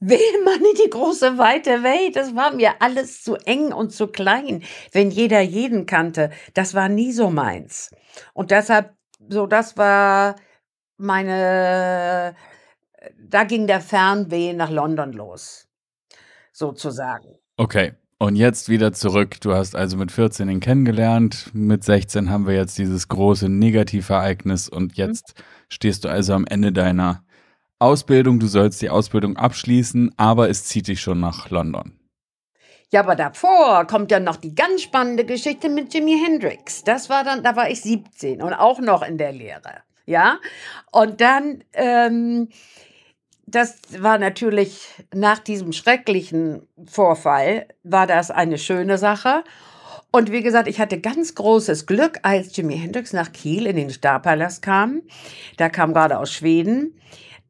will 0.00 0.18
man 0.44 0.56
in 0.56 0.84
die 0.84 0.90
große 0.90 1.38
weite 1.38 1.84
Welt. 1.84 2.16
Das 2.16 2.34
war 2.34 2.52
mir 2.52 2.72
alles 2.80 3.22
zu 3.22 3.36
eng 3.36 3.72
und 3.72 3.90
zu 3.92 4.08
klein, 4.08 4.64
wenn 4.90 5.12
jeder 5.12 5.40
jeden 5.40 5.86
kannte. 5.86 6.30
Das 6.54 6.74
war 6.74 6.88
nie 6.88 7.12
so 7.12 7.30
meins. 7.30 7.94
Und 8.32 8.50
deshalb, 8.50 8.92
so, 9.28 9.46
das 9.46 9.76
war 9.76 10.34
meine 10.96 12.34
da 13.18 13.44
ging 13.44 13.66
der 13.66 13.80
Fernweh 13.80 14.52
nach 14.52 14.70
London 14.70 15.12
los, 15.12 15.68
sozusagen. 16.52 17.38
Okay. 17.56 17.92
Und 18.22 18.36
jetzt 18.36 18.68
wieder 18.68 18.92
zurück. 18.92 19.40
Du 19.40 19.54
hast 19.54 19.74
also 19.74 19.96
mit 19.96 20.12
14 20.12 20.50
ihn 20.50 20.60
kennengelernt. 20.60 21.46
Mit 21.54 21.84
16 21.84 22.28
haben 22.28 22.46
wir 22.46 22.54
jetzt 22.54 22.76
dieses 22.76 23.08
große 23.08 23.48
Negativereignis 23.48 24.68
und 24.68 24.88
mhm. 24.88 24.94
jetzt 24.94 25.38
mhm. 25.38 25.42
stehst 25.70 26.04
du 26.04 26.08
also 26.08 26.34
am 26.34 26.44
Ende 26.44 26.70
deiner 26.70 27.24
Ausbildung. 27.78 28.38
Du 28.38 28.46
sollst 28.46 28.82
die 28.82 28.90
Ausbildung 28.90 29.38
abschließen, 29.38 30.12
aber 30.18 30.50
es 30.50 30.64
zieht 30.64 30.88
dich 30.88 31.00
schon 31.00 31.18
nach 31.18 31.48
London. 31.48 31.98
Ja, 32.92 33.00
aber 33.00 33.16
davor 33.16 33.86
kommt 33.86 34.10
ja 34.10 34.20
noch 34.20 34.36
die 34.36 34.54
ganz 34.54 34.82
spannende 34.82 35.24
Geschichte 35.24 35.70
mit 35.70 35.94
Jimi 35.94 36.18
Hendrix. 36.22 36.84
Das 36.84 37.08
war 37.08 37.24
dann, 37.24 37.42
da 37.42 37.56
war 37.56 37.70
ich 37.70 37.80
17 37.80 38.42
und 38.42 38.52
auch 38.52 38.80
noch 38.80 39.02
in 39.02 39.16
der 39.16 39.32
Lehre. 39.32 39.82
Ja, 40.04 40.38
und 40.90 41.20
dann 41.20 41.62
ähm, 41.72 42.48
das 43.54 43.78
war 43.98 44.18
natürlich 44.18 44.88
nach 45.14 45.38
diesem 45.38 45.72
schrecklichen 45.72 46.66
Vorfall, 46.86 47.66
war 47.82 48.06
das 48.06 48.30
eine 48.30 48.58
schöne 48.58 48.98
Sache. 48.98 49.44
Und 50.12 50.32
wie 50.32 50.42
gesagt, 50.42 50.68
ich 50.68 50.80
hatte 50.80 51.00
ganz 51.00 51.34
großes 51.34 51.86
Glück, 51.86 52.18
als 52.22 52.56
Jimi 52.56 52.76
Hendrix 52.76 53.12
nach 53.12 53.32
Kiel 53.32 53.66
in 53.66 53.76
den 53.76 53.90
Starpalast 53.90 54.62
kam. 54.62 55.02
Da 55.56 55.68
kam 55.68 55.92
gerade 55.92 56.18
aus 56.18 56.32
Schweden. 56.32 56.94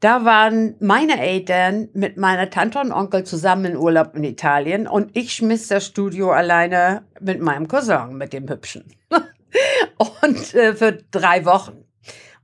Da 0.00 0.24
waren 0.24 0.76
meine 0.80 1.20
Eltern 1.20 1.88
mit 1.92 2.16
meiner 2.16 2.48
Tante 2.48 2.80
und 2.80 2.92
Onkel 2.92 3.24
zusammen 3.24 3.66
in 3.66 3.76
Urlaub 3.76 4.14
in 4.14 4.24
Italien 4.24 4.86
und 4.86 5.14
ich 5.14 5.34
schmiss 5.34 5.68
das 5.68 5.84
Studio 5.86 6.30
alleine 6.30 7.02
mit 7.20 7.40
meinem 7.40 7.68
Cousin, 7.68 8.16
mit 8.16 8.32
dem 8.32 8.48
Hübschen. 8.48 8.84
und 10.22 10.54
äh, 10.54 10.74
für 10.74 10.92
drei 11.10 11.44
Wochen. 11.44 11.84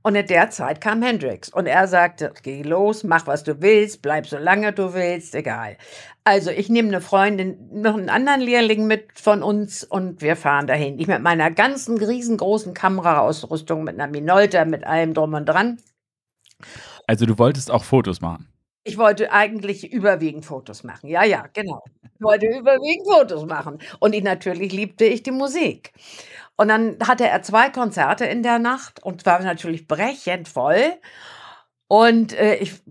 Und 0.07 0.15
in 0.15 0.25
der 0.25 0.49
Zeit 0.51 0.79
kam 0.79 1.01
Hendrix 1.01 1.49
und 1.49 1.65
er 1.65 1.85
sagte, 1.85 2.31
geh 2.41 2.61
los, 2.61 3.03
mach 3.03 3.27
was 3.27 3.43
du 3.43 3.61
willst, 3.61 4.01
bleib 4.01 4.25
so 4.25 4.37
lange 4.37 4.71
du 4.71 4.93
willst, 4.93 5.35
egal. 5.35 5.75
Also 6.23 6.49
ich 6.49 6.69
nehme 6.69 6.87
eine 6.87 7.01
Freundin, 7.01 7.57
noch 7.73 7.95
einen 7.95 8.09
anderen 8.09 8.39
Lehrling 8.39 8.87
mit 8.87 9.19
von 9.19 9.43
uns 9.43 9.83
und 9.83 10.21
wir 10.21 10.37
fahren 10.37 10.65
dahin. 10.65 10.97
Ich 10.97 11.07
mit 11.07 11.21
meiner 11.21 11.51
ganzen 11.51 11.97
riesengroßen 11.97 12.73
Kameraausrüstung, 12.73 13.83
mit 13.83 13.95
einer 13.95 14.07
Minolta, 14.09 14.63
mit 14.63 14.85
allem 14.85 15.13
drum 15.13 15.33
und 15.33 15.45
dran. 15.45 15.77
Also 17.05 17.25
du 17.25 17.37
wolltest 17.37 17.69
auch 17.69 17.83
Fotos 17.83 18.21
machen? 18.21 18.47
Ich 18.85 18.97
wollte 18.97 19.33
eigentlich 19.33 19.91
überwiegend 19.91 20.45
Fotos 20.45 20.85
machen. 20.85 21.09
Ja, 21.09 21.25
ja, 21.25 21.47
genau. 21.51 21.83
Ich 22.01 22.21
wollte 22.21 22.47
überwiegend 22.47 23.05
Fotos 23.11 23.45
machen. 23.45 23.79
Und 23.99 24.15
ich, 24.15 24.23
natürlich 24.23 24.71
liebte 24.71 25.03
ich 25.03 25.23
die 25.23 25.31
Musik. 25.31 25.91
Und 26.57 26.67
dann 26.67 26.97
hatte 27.07 27.27
er 27.27 27.43
zwei 27.43 27.69
Konzerte 27.69 28.25
in 28.25 28.43
der 28.43 28.59
Nacht 28.59 29.01
und 29.03 29.25
war 29.25 29.39
natürlich 29.39 29.87
brechend 29.87 30.47
voll. 30.47 30.93
Und 31.87 32.33
äh, 32.33 32.55
ich 32.55 32.81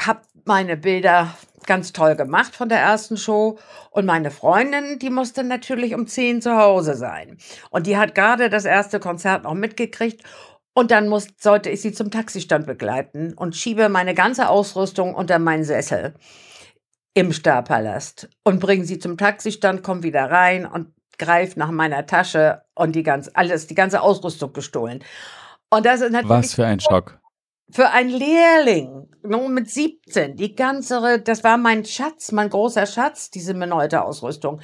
habe 0.00 0.22
meine 0.46 0.76
Bilder 0.76 1.34
ganz 1.66 1.92
toll 1.92 2.16
gemacht 2.16 2.56
von 2.56 2.68
der 2.68 2.80
ersten 2.80 3.16
Show. 3.16 3.58
Und 3.90 4.06
meine 4.06 4.30
Freundin, 4.30 4.98
die 4.98 5.10
musste 5.10 5.44
natürlich 5.44 5.94
um 5.94 6.06
10 6.06 6.42
zu 6.42 6.56
Hause 6.56 6.94
sein. 6.94 7.36
Und 7.70 7.86
die 7.86 7.96
hat 7.96 8.14
gerade 8.14 8.48
das 8.48 8.64
erste 8.64 8.98
Konzert 8.98 9.44
noch 9.44 9.54
mitgekriegt. 9.54 10.24
Und 10.72 10.90
dann 10.90 11.08
muss, 11.08 11.28
sollte 11.38 11.68
ich 11.68 11.82
sie 11.82 11.92
zum 11.92 12.10
Taxistand 12.10 12.66
begleiten 12.66 13.34
und 13.34 13.54
schiebe 13.54 13.88
meine 13.88 14.14
ganze 14.14 14.48
Ausrüstung 14.48 15.14
unter 15.14 15.38
meinen 15.38 15.64
Sessel 15.64 16.14
im 17.12 17.32
Starpalast 17.32 18.30
und 18.44 18.60
bringe 18.60 18.84
sie 18.84 18.98
zum 18.98 19.18
Taxistand, 19.18 19.82
komme 19.82 20.04
wieder 20.04 20.30
rein 20.30 20.64
und 20.64 20.94
greife 21.20 21.58
nach 21.58 21.70
meiner 21.70 22.06
Tasche 22.06 22.62
und 22.74 22.96
die 22.96 23.04
ganz, 23.04 23.30
alles, 23.34 23.68
die 23.68 23.76
ganze 23.76 24.00
Ausrüstung 24.02 24.52
gestohlen. 24.52 25.04
Und 25.68 25.86
das 25.86 26.00
ist 26.00 26.10
natürlich. 26.10 26.30
Was 26.30 26.54
für 26.54 26.66
ein 26.66 26.80
Schock. 26.80 27.20
Für 27.70 27.90
einen 27.90 28.10
Lehrling, 28.10 29.08
nur 29.22 29.48
mit 29.48 29.70
17, 29.70 30.34
die 30.34 30.56
ganze, 30.56 31.20
das 31.20 31.44
war 31.44 31.56
mein 31.56 31.84
Schatz, 31.84 32.32
mein 32.32 32.50
großer 32.50 32.84
Schatz, 32.84 33.30
diese 33.30 33.54
Meneute-Ausrüstung, 33.54 34.60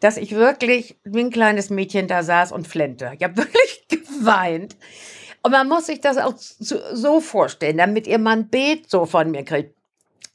dass 0.00 0.18
ich 0.18 0.32
wirklich 0.34 1.00
wie 1.04 1.20
ein 1.20 1.30
kleines 1.30 1.70
Mädchen 1.70 2.06
da 2.06 2.22
saß 2.22 2.52
und 2.52 2.68
flente. 2.68 3.12
Ich 3.16 3.24
habe 3.24 3.36
wirklich 3.38 3.86
geweint. 3.88 4.76
Und 5.42 5.52
man 5.52 5.68
muss 5.68 5.86
sich 5.86 6.02
das 6.02 6.18
auch 6.18 6.34
so 6.36 7.20
vorstellen, 7.22 7.78
damit 7.78 8.06
ihr 8.06 8.18
mal 8.18 8.36
ein 8.36 8.50
Bild 8.50 8.90
so 8.90 9.06
von 9.06 9.30
mir 9.30 9.42
kriegt. 9.42 9.79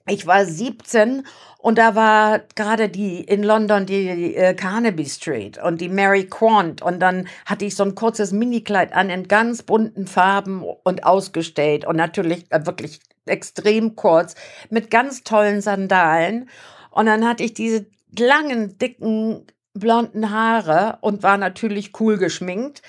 Ich 0.07 0.27
war 0.27 0.45
17 0.45 1.25
und 1.57 1.79
da 1.79 1.95
war 1.95 2.41
gerade 2.53 2.89
die 2.89 3.21
in 3.21 3.41
London 3.41 3.87
die 3.87 4.35
äh, 4.35 4.53
Carnaby 4.53 5.05
Street 5.05 5.57
und 5.57 5.81
die 5.81 5.89
Mary 5.89 6.27
Quant 6.27 6.83
und 6.83 6.99
dann 6.99 7.27
hatte 7.47 7.65
ich 7.65 7.75
so 7.75 7.83
ein 7.83 7.95
kurzes 7.95 8.31
Minikleid 8.31 8.93
an 8.93 9.09
in 9.09 9.27
ganz 9.27 9.63
bunten 9.63 10.05
Farben 10.05 10.63
und 10.83 11.03
ausgestellt 11.03 11.85
und 11.85 11.95
natürlich 11.95 12.45
äh, 12.51 12.67
wirklich 12.67 12.99
extrem 13.25 13.95
kurz 13.95 14.35
mit 14.69 14.91
ganz 14.91 15.23
tollen 15.23 15.61
Sandalen 15.61 16.49
und 16.91 17.07
dann 17.07 17.27
hatte 17.27 17.43
ich 17.43 17.55
diese 17.55 17.87
langen 18.15 18.77
dicken 18.77 19.47
blonden 19.73 20.29
Haare 20.29 20.99
und 21.01 21.23
war 21.23 21.37
natürlich 21.37 21.99
cool 21.99 22.19
geschminkt. 22.19 22.83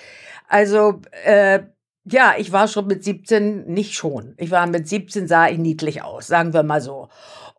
Also 0.47 1.01
äh, 1.23 1.61
ja, 2.09 2.33
ich 2.37 2.51
war 2.51 2.67
schon 2.67 2.87
mit 2.87 3.03
17, 3.03 3.65
nicht 3.65 3.93
schon. 3.93 4.33
Ich 4.37 4.51
war 4.51 4.67
mit 4.67 4.87
17, 4.87 5.27
sah 5.27 5.47
ich 5.47 5.57
niedlich 5.57 6.03
aus, 6.03 6.27
sagen 6.27 6.53
wir 6.53 6.63
mal 6.63 6.81
so. 6.81 7.09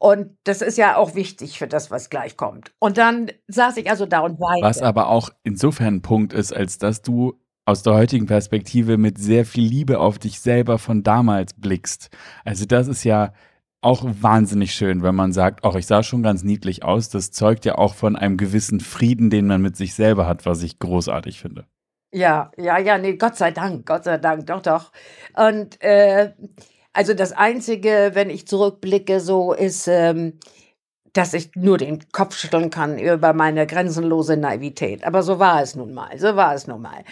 Und 0.00 0.36
das 0.44 0.62
ist 0.62 0.78
ja 0.78 0.96
auch 0.96 1.14
wichtig 1.14 1.58
für 1.58 1.66
das, 1.66 1.90
was 1.90 2.08
gleich 2.08 2.36
kommt. 2.36 2.72
Und 2.78 2.98
dann 2.98 3.30
saß 3.48 3.76
ich 3.78 3.90
also 3.90 4.06
da 4.06 4.20
und 4.20 4.40
weinte. 4.40 4.64
Was 4.64 4.80
aber 4.80 5.08
auch 5.08 5.30
insofern 5.42 5.96
ein 5.96 6.02
Punkt 6.02 6.32
ist, 6.32 6.52
als 6.52 6.78
dass 6.78 7.02
du 7.02 7.34
aus 7.66 7.82
der 7.82 7.94
heutigen 7.94 8.26
Perspektive 8.26 8.96
mit 8.96 9.18
sehr 9.18 9.44
viel 9.44 9.64
Liebe 9.68 9.98
auf 9.98 10.18
dich 10.18 10.40
selber 10.40 10.78
von 10.78 11.02
damals 11.02 11.52
blickst. 11.54 12.10
Also 12.44 12.64
das 12.64 12.88
ist 12.88 13.04
ja 13.04 13.32
auch 13.80 14.04
wahnsinnig 14.04 14.74
schön, 14.74 15.02
wenn 15.02 15.14
man 15.14 15.32
sagt, 15.32 15.64
auch 15.64 15.76
ich 15.76 15.86
sah 15.86 16.02
schon 16.02 16.22
ganz 16.22 16.42
niedlich 16.42 16.84
aus. 16.84 17.10
Das 17.10 17.30
zeugt 17.30 17.64
ja 17.64 17.76
auch 17.76 17.94
von 17.94 18.16
einem 18.16 18.36
gewissen 18.36 18.80
Frieden, 18.80 19.30
den 19.30 19.46
man 19.46 19.60
mit 19.60 19.76
sich 19.76 19.94
selber 19.94 20.26
hat, 20.26 20.46
was 20.46 20.62
ich 20.62 20.78
großartig 20.78 21.40
finde. 21.40 21.66
Ja, 22.12 22.50
ja, 22.56 22.78
ja, 22.78 22.96
nee, 22.98 23.16
Gott 23.16 23.36
sei 23.36 23.50
Dank, 23.50 23.84
Gott 23.86 24.04
sei 24.04 24.16
Dank, 24.16 24.46
doch, 24.46 24.62
doch. 24.62 24.92
Und 25.34 25.80
äh, 25.82 26.32
also 26.94 27.12
das 27.14 27.32
Einzige, 27.32 28.10
wenn 28.14 28.30
ich 28.30 28.48
zurückblicke, 28.48 29.20
so 29.20 29.52
ist, 29.52 29.88
ähm, 29.88 30.38
dass 31.12 31.34
ich 31.34 31.50
nur 31.54 31.78
den 31.78 32.10
Kopf 32.12 32.36
schütteln 32.36 32.70
kann 32.70 32.98
über 32.98 33.32
meine 33.34 33.66
grenzenlose 33.66 34.36
Naivität. 34.36 35.04
Aber 35.04 35.22
so 35.22 35.38
war 35.38 35.62
es 35.62 35.74
nun 35.76 35.92
mal, 35.92 36.18
so 36.18 36.34
war 36.36 36.54
es 36.54 36.66
nun 36.66 36.80
mal. 36.82 37.04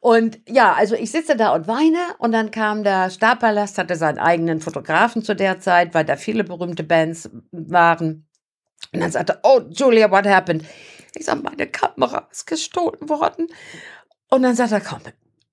Und 0.00 0.40
ja, 0.48 0.72
also 0.74 0.94
ich 0.94 1.10
sitze 1.10 1.36
da 1.36 1.54
und 1.54 1.68
weine 1.68 1.98
und 2.18 2.32
dann 2.32 2.50
kam 2.50 2.84
der 2.84 3.10
Starpalast, 3.10 3.78
hatte 3.78 3.96
seinen 3.96 4.18
eigenen 4.18 4.60
Fotografen 4.60 5.22
zu 5.22 5.34
der 5.34 5.60
Zeit, 5.60 5.92
weil 5.94 6.04
da 6.04 6.16
viele 6.16 6.44
berühmte 6.44 6.84
Bands 6.84 7.30
waren. 7.52 8.26
Und 8.92 9.00
dann 9.00 9.10
sagte, 9.10 9.40
oh, 9.42 9.60
Julia, 9.70 10.10
what 10.10 10.26
happened? 10.26 10.64
Ich 11.14 11.26
sag, 11.26 11.42
meine 11.42 11.66
Kamera 11.66 12.28
ist 12.30 12.46
gestohlen 12.46 13.08
worden. 13.08 13.48
Und 14.30 14.42
dann 14.42 14.54
sagt 14.54 14.72
er, 14.72 14.80
komm, 14.80 15.00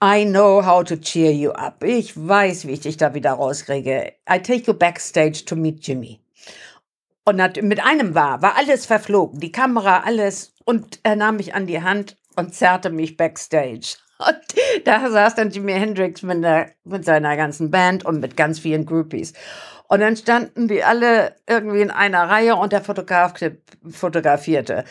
I 0.04 0.26
know 0.26 0.66
how 0.66 0.84
to 0.84 0.98
cheer 0.98 1.32
you 1.32 1.52
up. 1.52 1.84
Ich 1.84 2.16
weiß, 2.16 2.68
wie 2.68 2.74
ich 2.74 2.82
dich 2.82 2.98
da 2.98 3.14
wieder 3.14 3.32
rauskriege. 3.32 4.14
I 4.30 4.40
take 4.40 4.64
you 4.68 4.74
backstage 4.74 5.46
to 5.46 5.56
meet 5.56 5.88
Jimmy. 5.88 6.20
Und 7.24 7.42
mit 7.64 7.84
einem 7.84 8.14
war, 8.14 8.42
war 8.42 8.56
alles 8.56 8.86
verflogen, 8.86 9.40
die 9.40 9.52
Kamera, 9.52 10.02
alles. 10.02 10.54
Und 10.66 11.00
er 11.04 11.16
nahm 11.16 11.38
mich 11.38 11.56
an 11.56 11.66
die 11.66 11.82
Hand 11.82 12.18
und 12.36 12.54
zerrte 12.54 12.90
mich 12.90 13.18
backstage. 13.18 13.98
Und 14.18 14.86
da 14.86 15.10
saß 15.10 15.36
dann 15.36 15.50
Jimi 15.50 15.74
Hendrix 15.74 16.22
mit, 16.22 16.42
der, 16.42 16.72
mit 16.86 17.04
seiner 17.04 17.36
ganzen 17.36 17.70
Band 17.70 18.06
und 18.06 18.22
mit 18.22 18.38
ganz 18.38 18.60
vielen 18.60 18.86
Groupies. 18.86 19.34
Und 19.90 20.00
dann 20.00 20.16
standen 20.16 20.70
die 20.70 20.86
alle 20.86 21.36
irgendwie 21.50 21.82
in 21.82 21.92
einer 21.92 22.30
Reihe 22.30 22.56
und 22.56 22.72
der 22.72 22.82
Fotograf 22.82 23.34
fotografierte. 23.90 24.86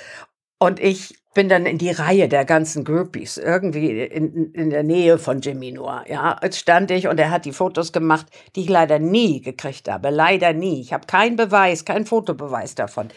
Und 0.59 0.79
ich 0.79 1.15
bin 1.35 1.49
dann 1.49 1.67
in 1.67 1.79
die 1.79 1.91
Reihe 1.91 2.29
der 2.29 2.45
ganzen 2.45 2.85
Groupies, 2.85 3.37
irgendwie 3.37 4.03
in, 4.03 4.53
in 4.53 4.71
der 4.71 4.85
Nähe 4.85 5.19
von 5.19 5.41
Jimmy 5.41 5.73
nur. 5.73 6.05
Ja, 6.09 6.39
jetzt 6.43 6.59
stand 6.59 6.91
ich 6.91 7.09
und 7.09 7.19
er 7.19 7.31
hat 7.31 7.45
die 7.45 7.53
Fotos 7.53 7.93
gemacht, 7.93 8.27
die 8.55 8.63
ich 8.63 8.69
leider 8.69 8.99
nie 9.01 9.41
gekriegt 9.41 9.89
habe. 9.89 10.11
Leider 10.11 10.53
nie. 10.53 10.81
Ich 10.81 10.93
habe 10.93 11.07
keinen 11.07 11.37
Beweis, 11.37 11.85
keinen 11.85 12.07
Fotobeweis 12.07 12.75
davon. 12.77 13.09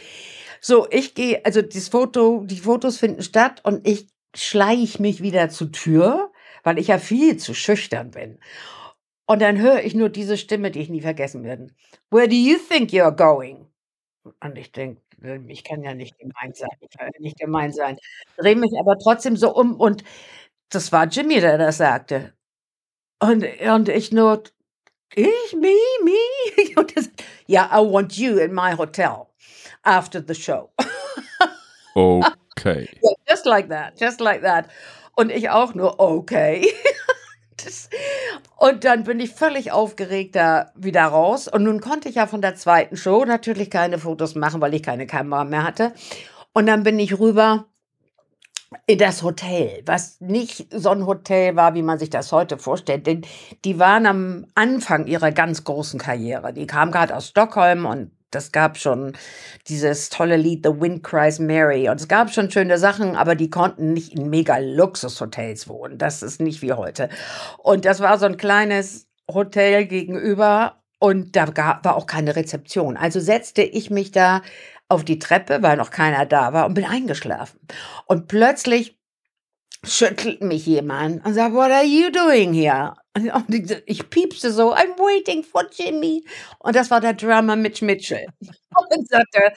So, 0.60 0.88
ich 0.90 1.14
gehe, 1.14 1.46
also 1.46 1.62
das 1.62 1.90
Foto, 1.90 2.44
die 2.46 2.58
Fotos 2.58 2.98
finden 2.98 3.22
statt 3.22 3.62
und 3.64 3.88
ich 3.88 4.08
schleiche 4.36 5.02
mich 5.02 5.22
wieder 5.22 5.50
zur 5.50 5.72
Tür, 5.72 6.32
weil 6.64 6.80
ich 6.80 6.88
ja 6.88 6.98
viel 6.98 7.38
zu 7.38 7.54
schüchtern 7.54 8.12
bin. 8.12 8.40
Und 9.28 9.42
dann 9.42 9.60
höre 9.60 9.84
ich 9.84 9.94
nur 9.94 10.10
diese 10.10 10.38
Stimme, 10.38 10.72
die 10.72 10.80
ich 10.80 10.90
nie 10.90 11.02
vergessen 11.02 11.44
werde. 11.44 11.68
Where 12.10 12.28
do 12.28 12.36
you 12.36 12.58
think 12.58 12.92
you're 12.92 13.12
going? 13.12 13.68
Und 14.42 14.58
ich 14.58 14.72
denke, 14.72 15.02
ich 15.48 15.64
kann 15.64 15.84
ja 15.84 15.94
nicht 15.94 16.18
gemein 16.20 16.54
sein. 16.54 16.70
Ich 16.80 16.98
kann 16.98 17.08
ja 17.14 17.20
nicht 17.20 17.40
gemein 17.40 17.72
sein. 17.72 17.98
Drehe 18.38 18.56
mich 18.56 18.72
aber 18.80 18.98
trotzdem 18.98 19.36
so 19.36 19.54
um 19.56 19.80
und 19.80 20.04
das 20.70 20.92
war 20.92 21.06
Jimmy, 21.06 21.40
der 21.40 21.58
das 21.58 21.78
sagte. 21.78 22.34
Und, 23.20 23.46
und 23.62 23.90
ich 23.90 24.12
nur, 24.12 24.44
ich, 25.16 25.54
me, 25.54 25.74
me. 26.04 26.76
Und 26.76 26.96
das, 26.96 27.10
ja, 27.48 27.70
I 27.74 27.80
want 27.80 28.18
you 28.18 28.38
in 28.38 28.54
my 28.54 28.76
hotel 28.78 29.28
after 29.84 30.22
the 30.22 30.36
show. 30.36 30.70
Okay. 31.96 32.88
Yeah, 33.04 33.14
just 33.28 33.46
like 33.46 33.70
that, 33.70 34.00
just 34.00 34.20
like 34.20 34.42
that. 34.42 34.68
Und 35.16 35.32
ich 35.32 35.50
auch 35.50 35.74
nur, 35.74 36.00
okay. 36.00 36.68
Das, 37.64 37.90
und 38.58 38.84
dann 38.86 39.04
bin 39.04 39.20
ich 39.20 39.32
völlig 39.32 39.72
aufgeregt 39.72 40.36
da 40.36 40.72
wieder 40.76 41.06
raus. 41.06 41.48
Und 41.48 41.64
nun 41.64 41.80
konnte 41.80 42.10
ich 42.10 42.16
ja 42.16 42.26
von 42.26 42.42
der 42.42 42.56
zweiten 42.56 42.98
Show 42.98 43.24
natürlich 43.24 43.70
keine 43.70 44.00
Fotos 44.00 44.36
machen, 44.36 44.62
weil 44.62 44.74
ich 44.74 44.82
keine 44.82 45.06
Kamera 45.06 45.44
mehr 45.44 45.64
hatte. 45.64 45.94
Und 46.54 46.66
dann 46.66 46.82
bin 46.82 46.98
ich 46.98 47.20
rüber 47.20 47.66
in 48.88 48.98
das 48.98 49.22
Hotel, 49.22 49.84
was 49.86 50.20
nicht 50.20 50.68
so 50.74 50.90
ein 50.90 51.06
Hotel 51.06 51.56
war, 51.56 51.76
wie 51.76 51.84
man 51.84 52.00
sich 52.00 52.10
das 52.10 52.32
heute 52.32 52.58
vorstellt. 52.58 53.06
Denn 53.06 53.22
die 53.64 53.78
waren 53.78 54.08
am 54.08 54.48
Anfang 54.56 55.06
ihrer 55.06 55.32
ganz 55.32 55.64
großen 55.64 56.00
Karriere. 56.00 56.52
Die 56.52 56.66
kamen 56.66 56.92
gerade 56.92 57.16
aus 57.16 57.28
Stockholm 57.28 57.86
und 57.86 58.12
das 58.32 58.52
gab 58.52 58.78
schon 58.78 59.14
dieses 59.68 60.10
tolle 60.10 60.36
Lied 60.36 60.66
The 60.66 60.82
Wind 60.82 61.04
Cries 61.04 61.40
Mary 61.40 61.90
und 61.90 62.00
es 62.00 62.08
gab 62.08 62.34
schon 62.34 62.52
schöne 62.52 62.78
Sachen, 62.78 63.16
aber 63.16 63.36
die 63.36 63.50
konnten 63.50 63.94
nicht 63.94 64.14
in 64.14 64.30
mega 64.30 64.58
Luxushotels 64.58 65.68
wohnen. 65.68 65.98
Das 65.98 66.24
ist 66.24 66.42
nicht 66.42 66.62
wie 66.62 66.74
heute. 66.74 67.10
Und 67.58 67.86
das 67.86 68.00
war 68.00 68.18
so 68.18 68.26
ein 68.26 68.38
kleines 68.38 69.08
Hotel 69.32 69.86
gegenüber 69.86 70.84
und 71.00 71.36
da 71.36 71.48
war 71.84 71.96
auch 71.96 72.06
keine 72.06 72.36
Rezeption. 72.36 72.98
Also 72.98 73.20
setzte 73.20 73.62
ich 73.62 73.90
mich 73.90 74.12
da 74.12 74.42
auf 74.90 75.04
die 75.04 75.20
Treppe, 75.20 75.62
weil 75.62 75.78
noch 75.78 75.92
keiner 75.92 76.26
da 76.26 76.54
war 76.54 76.66
und 76.66 76.74
bin 76.74 76.86
eingeschlafen. 76.86 77.60
Und 78.06 78.28
plötzlich 78.28 78.98
schüttelt 79.84 80.42
mich 80.42 80.66
jemand 80.66 81.26
und 81.26 81.34
sagt, 81.34 81.54
what 81.54 81.72
are 81.72 81.86
you 81.86 82.10
doing 82.12 82.54
here? 82.54 82.94
Und 83.34 83.84
ich 83.86 84.10
piepste 84.10 84.52
so, 84.52 84.74
I'm 84.74 84.98
waiting 84.98 85.44
for 85.44 85.64
Jimmy. 85.72 86.24
Und 86.60 86.76
das 86.76 86.92
war 86.92 87.02
der 87.02 87.14
Drummer 87.14 87.56
Mitch 87.56 87.84
Mitchell. 87.86 88.26
Und 88.42 89.08
sagte, 89.10 89.54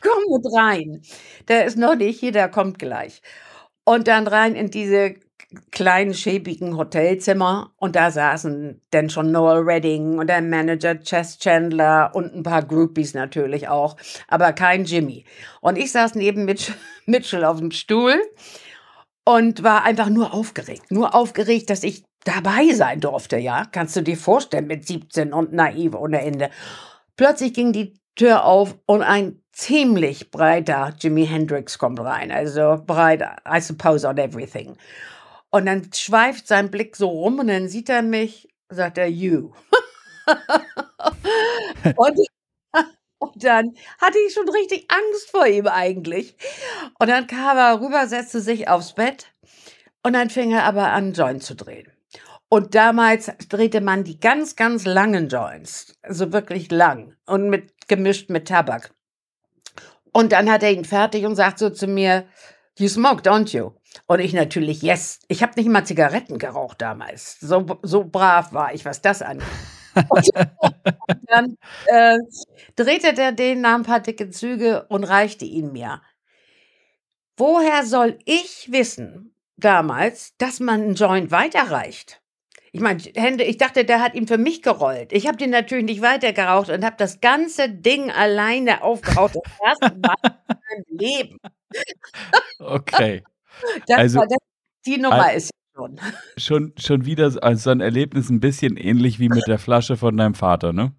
komm 0.00 0.22
mit 0.30 0.46
rein. 0.54 1.02
Der 1.48 1.64
ist 1.64 1.76
noch 1.78 1.96
nicht 1.96 2.20
hier, 2.20 2.32
der 2.32 2.48
kommt 2.48 2.78
gleich. 2.78 3.20
Und 3.84 4.08
dann 4.08 4.26
rein 4.26 4.54
in 4.54 4.70
diese 4.70 5.16
kleinen, 5.72 6.14
schäbigen 6.14 6.76
Hotelzimmer. 6.76 7.72
Und 7.76 7.96
da 7.96 8.10
saßen 8.10 8.80
dann 8.90 9.10
schon 9.10 9.32
Noel 9.32 9.62
Redding 9.62 10.18
und 10.18 10.28
der 10.28 10.42
Manager 10.42 11.00
Chess 11.00 11.38
Chandler 11.38 12.12
und 12.14 12.34
ein 12.34 12.42
paar 12.42 12.62
Groupies 12.64 13.14
natürlich 13.14 13.68
auch. 13.68 13.96
Aber 14.28 14.52
kein 14.52 14.84
Jimmy. 14.84 15.24
Und 15.60 15.76
ich 15.78 15.92
saß 15.92 16.14
neben 16.14 16.44
Mitch 16.44 16.72
Mitchell 17.06 17.44
auf 17.44 17.58
dem 17.58 17.70
Stuhl 17.72 18.14
und 19.30 19.62
war 19.62 19.84
einfach 19.84 20.08
nur 20.08 20.34
aufgeregt. 20.34 20.90
Nur 20.90 21.14
aufgeregt, 21.14 21.70
dass 21.70 21.84
ich 21.84 22.04
dabei 22.24 22.72
sein 22.74 23.00
durfte, 23.00 23.38
ja. 23.38 23.64
Kannst 23.64 23.94
du 23.96 24.02
dir 24.02 24.16
vorstellen, 24.16 24.66
mit 24.66 24.86
17 24.86 25.32
und 25.32 25.52
naiv 25.52 25.94
ohne 25.94 26.20
Ende. 26.20 26.50
Plötzlich 27.16 27.54
ging 27.54 27.72
die 27.72 27.94
Tür 28.16 28.44
auf 28.44 28.76
und 28.86 29.02
ein 29.02 29.40
ziemlich 29.52 30.30
breiter 30.30 30.94
Jimi 30.98 31.26
Hendrix 31.26 31.78
kommt 31.78 32.00
rein. 32.00 32.32
Also 32.32 32.82
breit, 32.84 33.22
I 33.48 33.60
suppose, 33.60 34.06
on 34.06 34.18
everything. 34.18 34.76
Und 35.50 35.66
dann 35.66 35.92
schweift 35.92 36.48
sein 36.48 36.70
Blick 36.70 36.96
so 36.96 37.08
rum 37.08 37.38
und 37.38 37.48
dann 37.48 37.68
sieht 37.68 37.88
er 37.88 38.02
mich, 38.02 38.48
sagt 38.68 38.98
er, 38.98 39.08
you. 39.08 39.52
und, 41.96 42.18
und 43.20 43.44
dann 43.44 43.74
hatte 44.00 44.18
ich 44.26 44.34
schon 44.34 44.48
richtig 44.48 44.88
Angst 44.90 45.30
vor 45.30 45.46
ihm 45.46 45.66
eigentlich. 45.68 46.34
Und 46.98 47.08
dann 47.08 47.26
kam 47.26 47.56
er 47.56 47.80
rüber, 47.80 48.06
setzte 48.06 48.40
sich 48.40 48.68
aufs 48.68 48.94
Bett 48.94 49.26
und 50.02 50.14
dann 50.14 50.30
fing 50.30 50.52
er 50.52 50.64
aber 50.64 50.90
an, 50.90 51.12
Joint 51.12 51.42
zu 51.42 51.54
drehen. 51.54 51.92
Und 52.48 52.74
damals 52.74 53.30
drehte 53.48 53.80
man 53.80 54.02
die 54.02 54.18
ganz, 54.18 54.56
ganz 54.56 54.84
langen 54.86 55.28
Joints, 55.28 55.98
also 56.02 56.32
wirklich 56.32 56.70
lang 56.70 57.14
und 57.26 57.48
mit 57.48 57.88
gemischt 57.88 58.30
mit 58.30 58.48
Tabak. 58.48 58.92
Und 60.12 60.32
dann 60.32 60.50
hat 60.50 60.62
er 60.62 60.72
ihn 60.72 60.84
fertig 60.84 61.24
und 61.26 61.36
sagt 61.36 61.58
so 61.58 61.70
zu 61.70 61.86
mir, 61.86 62.26
You 62.78 62.88
smoke, 62.88 63.22
don't 63.22 63.54
you? 63.54 63.72
Und 64.06 64.20
ich 64.20 64.32
natürlich, 64.32 64.80
yes. 64.80 65.20
Ich 65.28 65.42
habe 65.42 65.52
nicht 65.56 65.68
mal 65.68 65.84
Zigaretten 65.84 66.38
geraucht 66.38 66.80
damals. 66.80 67.38
So, 67.40 67.78
so 67.82 68.04
brav 68.04 68.52
war 68.54 68.72
ich, 68.72 68.84
was 68.86 69.02
das 69.02 69.20
angeht. 69.20 69.46
Und, 69.94 70.28
dann 71.28 71.56
äh, 71.86 72.18
drehte 72.76 73.12
der 73.14 73.32
den, 73.32 73.60
nahm 73.60 73.82
ein 73.82 73.84
paar 73.84 74.00
dicke 74.00 74.30
Züge 74.30 74.86
und 74.88 75.04
reichte 75.04 75.44
ihn 75.44 75.72
mir. 75.72 76.00
Woher 77.36 77.84
soll 77.84 78.18
ich 78.24 78.68
wissen, 78.70 79.34
damals, 79.56 80.36
dass 80.38 80.60
man 80.60 80.82
einen 80.82 80.94
Joint 80.94 81.30
weiterreicht? 81.30 82.20
Ich 82.72 82.80
meine, 82.80 83.02
Hände, 83.16 83.42
ich 83.44 83.56
dachte, 83.56 83.84
der 83.84 84.00
hat 84.00 84.14
ihn 84.14 84.28
für 84.28 84.38
mich 84.38 84.62
gerollt. 84.62 85.12
Ich 85.12 85.26
habe 85.26 85.36
den 85.36 85.50
natürlich 85.50 85.84
nicht 85.86 86.02
weitergeraucht 86.02 86.68
und 86.70 86.84
habe 86.84 86.94
das 86.98 87.20
ganze 87.20 87.68
Ding 87.68 88.10
alleine 88.12 88.82
aufgeraucht. 88.84 89.34
Das 89.34 89.52
erste 89.80 89.98
Mal 89.98 90.14
in 90.22 90.56
meinem 90.68 90.84
Leben. 90.88 91.38
Okay. 92.60 93.24
Das 93.88 93.98
Also- 93.98 94.18
war, 94.20 94.26
das, 94.28 94.38
die 94.86 94.98
Nummer 94.98 95.24
Al- 95.26 95.36
ist 95.36 95.50
schon. 95.80 96.00
Schon, 96.36 96.72
schon 96.78 97.04
wieder 97.04 97.30
so 97.30 97.40
also 97.40 97.62
so 97.64 97.70
ein 97.70 97.80
Erlebnis 97.80 98.30
ein 98.30 98.40
bisschen 98.40 98.76
ähnlich 98.76 99.18
wie 99.18 99.28
mit 99.28 99.46
der 99.46 99.58
Flasche 99.58 99.96
von 99.96 100.16
deinem 100.16 100.34
Vater, 100.34 100.72
ne? 100.72 100.92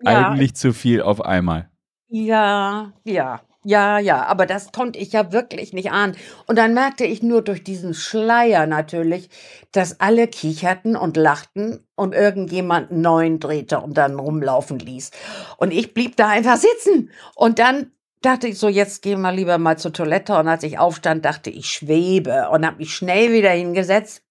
Ja, 0.00 0.28
Eigentlich 0.28 0.54
zu 0.54 0.72
viel 0.72 1.02
auf 1.02 1.20
einmal. 1.20 1.70
Ja, 2.08 2.92
ja, 3.04 3.40
ja, 3.64 3.98
ja, 3.98 4.24
aber 4.26 4.46
das 4.46 4.72
konnte 4.72 4.98
ich 4.98 5.12
ja 5.12 5.32
wirklich 5.32 5.72
nicht 5.72 5.90
ahnen. 5.90 6.16
Und 6.46 6.56
dann 6.56 6.72
merkte 6.72 7.04
ich 7.04 7.22
nur 7.22 7.42
durch 7.42 7.64
diesen 7.64 7.94
Schleier 7.94 8.66
natürlich, 8.66 9.28
dass 9.72 10.00
alle 10.00 10.28
kicherten 10.28 10.96
und 10.96 11.16
lachten 11.16 11.84
und 11.96 12.14
irgendjemand 12.14 12.90
einen 12.90 13.00
neuen 13.00 13.40
drehte 13.40 13.80
und 13.80 13.94
dann 13.98 14.18
rumlaufen 14.18 14.78
ließ. 14.78 15.10
Und 15.56 15.72
ich 15.72 15.94
blieb 15.94 16.16
da 16.16 16.28
einfach 16.28 16.56
sitzen. 16.56 17.10
Und 17.34 17.58
dann 17.58 17.90
dachte 18.22 18.48
ich 18.48 18.58
so, 18.58 18.68
jetzt 18.68 19.02
gehen 19.02 19.20
wir 19.20 19.32
lieber 19.32 19.58
mal 19.58 19.78
zur 19.78 19.92
Toilette. 19.92 20.38
Und 20.38 20.48
als 20.48 20.62
ich 20.62 20.78
aufstand, 20.78 21.24
dachte 21.24 21.50
ich, 21.50 21.66
schwebe 21.66 22.48
und 22.50 22.66
habe 22.66 22.78
mich 22.78 22.94
schnell 22.94 23.32
wieder 23.32 23.50
hingesetzt. 23.50 24.22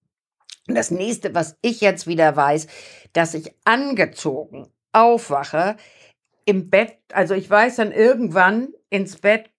Und 0.67 0.75
das 0.75 0.91
nächste, 0.91 1.35
was 1.35 1.57
ich 1.61 1.81
jetzt 1.81 2.07
wieder 2.07 2.35
weiß, 2.35 2.67
dass 3.13 3.33
ich 3.33 3.53
angezogen 3.65 4.67
aufwache, 4.93 5.75
im 6.45 6.69
Bett, 6.69 6.97
also 7.11 7.33
ich 7.33 7.49
weiß 7.49 7.77
dann 7.77 7.91
irgendwann 7.91 8.69
ins 8.89 9.17
Bett 9.17 9.49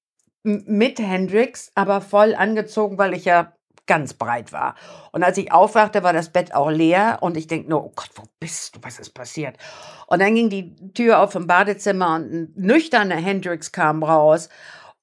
mit 0.45 1.01
Hendrix, 1.01 1.73
aber 1.75 2.01
voll 2.01 2.35
angezogen, 2.35 2.99
weil 2.99 3.14
ich 3.14 3.25
ja 3.25 3.53
ganz 3.87 4.14
breit 4.14 4.53
war. 4.53 4.75
Und 5.12 5.23
als 5.23 5.38
ich 5.38 5.53
aufwachte, 5.53 6.03
war 6.03 6.12
das 6.12 6.31
Bett 6.31 6.55
auch 6.55 6.71
leer 6.71 7.19
und 7.21 7.37
ich 7.37 7.47
denke 7.47 7.71
nur, 7.71 7.85
oh 7.85 7.92
Gott, 7.95 8.11
wo 8.14 8.23
bist 8.40 8.77
du? 8.77 8.81
Was 8.83 8.99
ist 8.99 9.11
passiert? 9.11 9.57
Und 10.07 10.21
dann 10.21 10.35
ging 10.35 10.49
die 10.51 10.77
Tür 10.92 11.21
auf 11.21 11.35
im 11.35 11.47
Badezimmer 11.47 12.16
und 12.16 12.33
ein 12.33 12.53
nüchterner 12.57 13.16
Hendrix 13.16 13.73
kam 13.73 14.03
raus 14.03 14.49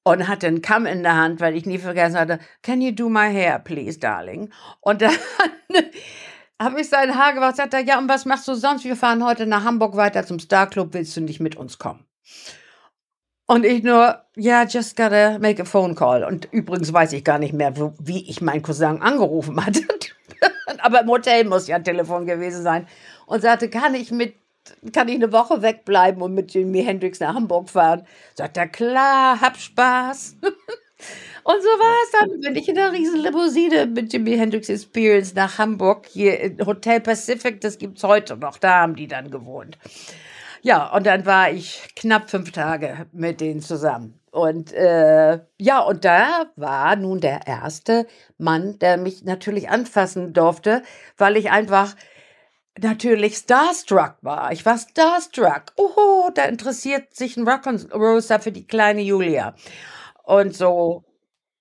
und 0.04 0.28
hatte 0.28 0.46
einen 0.46 0.62
Kamm 0.62 0.86
in 0.86 1.02
der 1.02 1.16
Hand, 1.16 1.40
weil 1.40 1.56
ich 1.56 1.66
nie 1.66 1.78
vergessen 1.78 2.18
hatte, 2.18 2.38
can 2.62 2.80
you 2.80 2.92
do 2.92 3.08
my 3.08 3.32
hair, 3.32 3.58
please, 3.58 3.98
darling? 3.98 4.50
Und 4.80 5.02
dann 5.02 5.14
habe 6.62 6.80
ich 6.80 6.88
sein 6.88 7.18
Haar 7.18 7.32
gemacht, 7.32 7.56
sagt 7.56 7.74
er, 7.74 7.80
ja, 7.80 7.98
und 7.98 8.08
was 8.08 8.26
machst 8.26 8.46
du 8.46 8.54
sonst? 8.54 8.84
Wir 8.84 8.96
fahren 8.96 9.24
heute 9.24 9.46
nach 9.46 9.64
Hamburg 9.64 9.96
weiter 9.96 10.24
zum 10.24 10.38
Star 10.38 10.68
Club, 10.68 10.90
willst 10.92 11.16
du 11.16 11.22
nicht 11.22 11.40
mit 11.40 11.56
uns 11.56 11.78
kommen? 11.78 12.04
Und 13.46 13.64
ich 13.64 13.82
nur, 13.82 14.22
ja, 14.36 14.60
yeah, 14.60 14.64
just 14.64 14.96
gotta 14.96 15.38
make 15.38 15.60
a 15.60 15.64
phone 15.66 15.94
call. 15.94 16.24
Und 16.24 16.48
übrigens 16.50 16.92
weiß 16.92 17.12
ich 17.12 17.24
gar 17.24 17.38
nicht 17.38 17.52
mehr, 17.52 17.76
wo, 17.76 17.92
wie 17.98 18.28
ich 18.28 18.40
meinen 18.40 18.62
Cousin 18.62 19.02
angerufen 19.02 19.64
hatte. 19.64 19.82
Aber 20.78 21.02
im 21.02 21.08
Hotel 21.08 21.44
muss 21.44 21.66
ja 21.66 21.76
ein 21.76 21.84
Telefon 21.84 22.24
gewesen 22.24 22.62
sein. 22.62 22.86
Und 23.26 23.42
sagte, 23.42 23.68
kann 23.68 23.94
ich 23.94 24.10
mit, 24.10 24.34
kann 24.92 25.08
ich 25.08 25.16
eine 25.16 25.32
Woche 25.32 25.62
wegbleiben 25.62 26.22
und 26.22 26.34
mit 26.34 26.52
Jimi 26.54 26.84
Hendrix 26.84 27.20
nach 27.20 27.34
Hamburg 27.34 27.70
fahren? 27.70 28.06
Sagt 28.34 28.56
er, 28.56 28.68
klar, 28.68 29.40
hab 29.40 29.56
Spaß. 29.56 30.36
Und 31.44 31.60
so 31.60 31.68
war 31.68 31.94
es 32.04 32.10
dann, 32.12 32.40
bin 32.40 32.56
ich 32.56 32.68
in 32.68 32.76
der 32.76 32.90
riesen 32.90 33.20
Limousine 33.20 33.84
mit 33.86 34.10
Jimi 34.10 34.38
Hendrix 34.38 34.70
Experience 34.70 35.34
nach 35.34 35.58
Hamburg, 35.58 36.06
hier 36.06 36.40
in 36.40 36.64
Hotel 36.64 37.00
Pacific, 37.00 37.60
das 37.60 37.76
gibt's 37.76 38.02
heute 38.02 38.38
noch, 38.38 38.56
da 38.56 38.80
haben 38.80 38.96
die 38.96 39.08
dann 39.08 39.30
gewohnt. 39.30 39.76
Ja, 40.62 40.90
und 40.94 41.04
dann 41.04 41.26
war 41.26 41.50
ich 41.50 41.86
knapp 41.94 42.30
fünf 42.30 42.50
Tage 42.52 43.06
mit 43.12 43.42
denen 43.42 43.60
zusammen. 43.60 44.18
Und 44.30 44.72
äh, 44.72 45.40
ja, 45.60 45.80
und 45.80 46.04
da 46.06 46.46
war 46.56 46.96
nun 46.96 47.20
der 47.20 47.46
erste 47.46 48.06
Mann, 48.38 48.78
der 48.78 48.96
mich 48.96 49.24
natürlich 49.24 49.68
anfassen 49.68 50.32
durfte, 50.32 50.82
weil 51.18 51.36
ich 51.36 51.50
einfach 51.50 51.94
natürlich 52.80 53.36
starstruck 53.36 54.16
war. 54.22 54.52
Ich 54.52 54.64
war 54.66 54.78
starstruck. 54.78 55.72
Oh, 55.76 56.30
da 56.34 56.44
interessiert 56.44 57.14
sich 57.14 57.36
ein 57.36 57.46
Rock'n'Roaster 57.46 58.40
für 58.40 58.52
die 58.52 58.66
kleine 58.66 59.02
Julia. 59.02 59.54
Und 60.24 60.54
so 60.54 61.04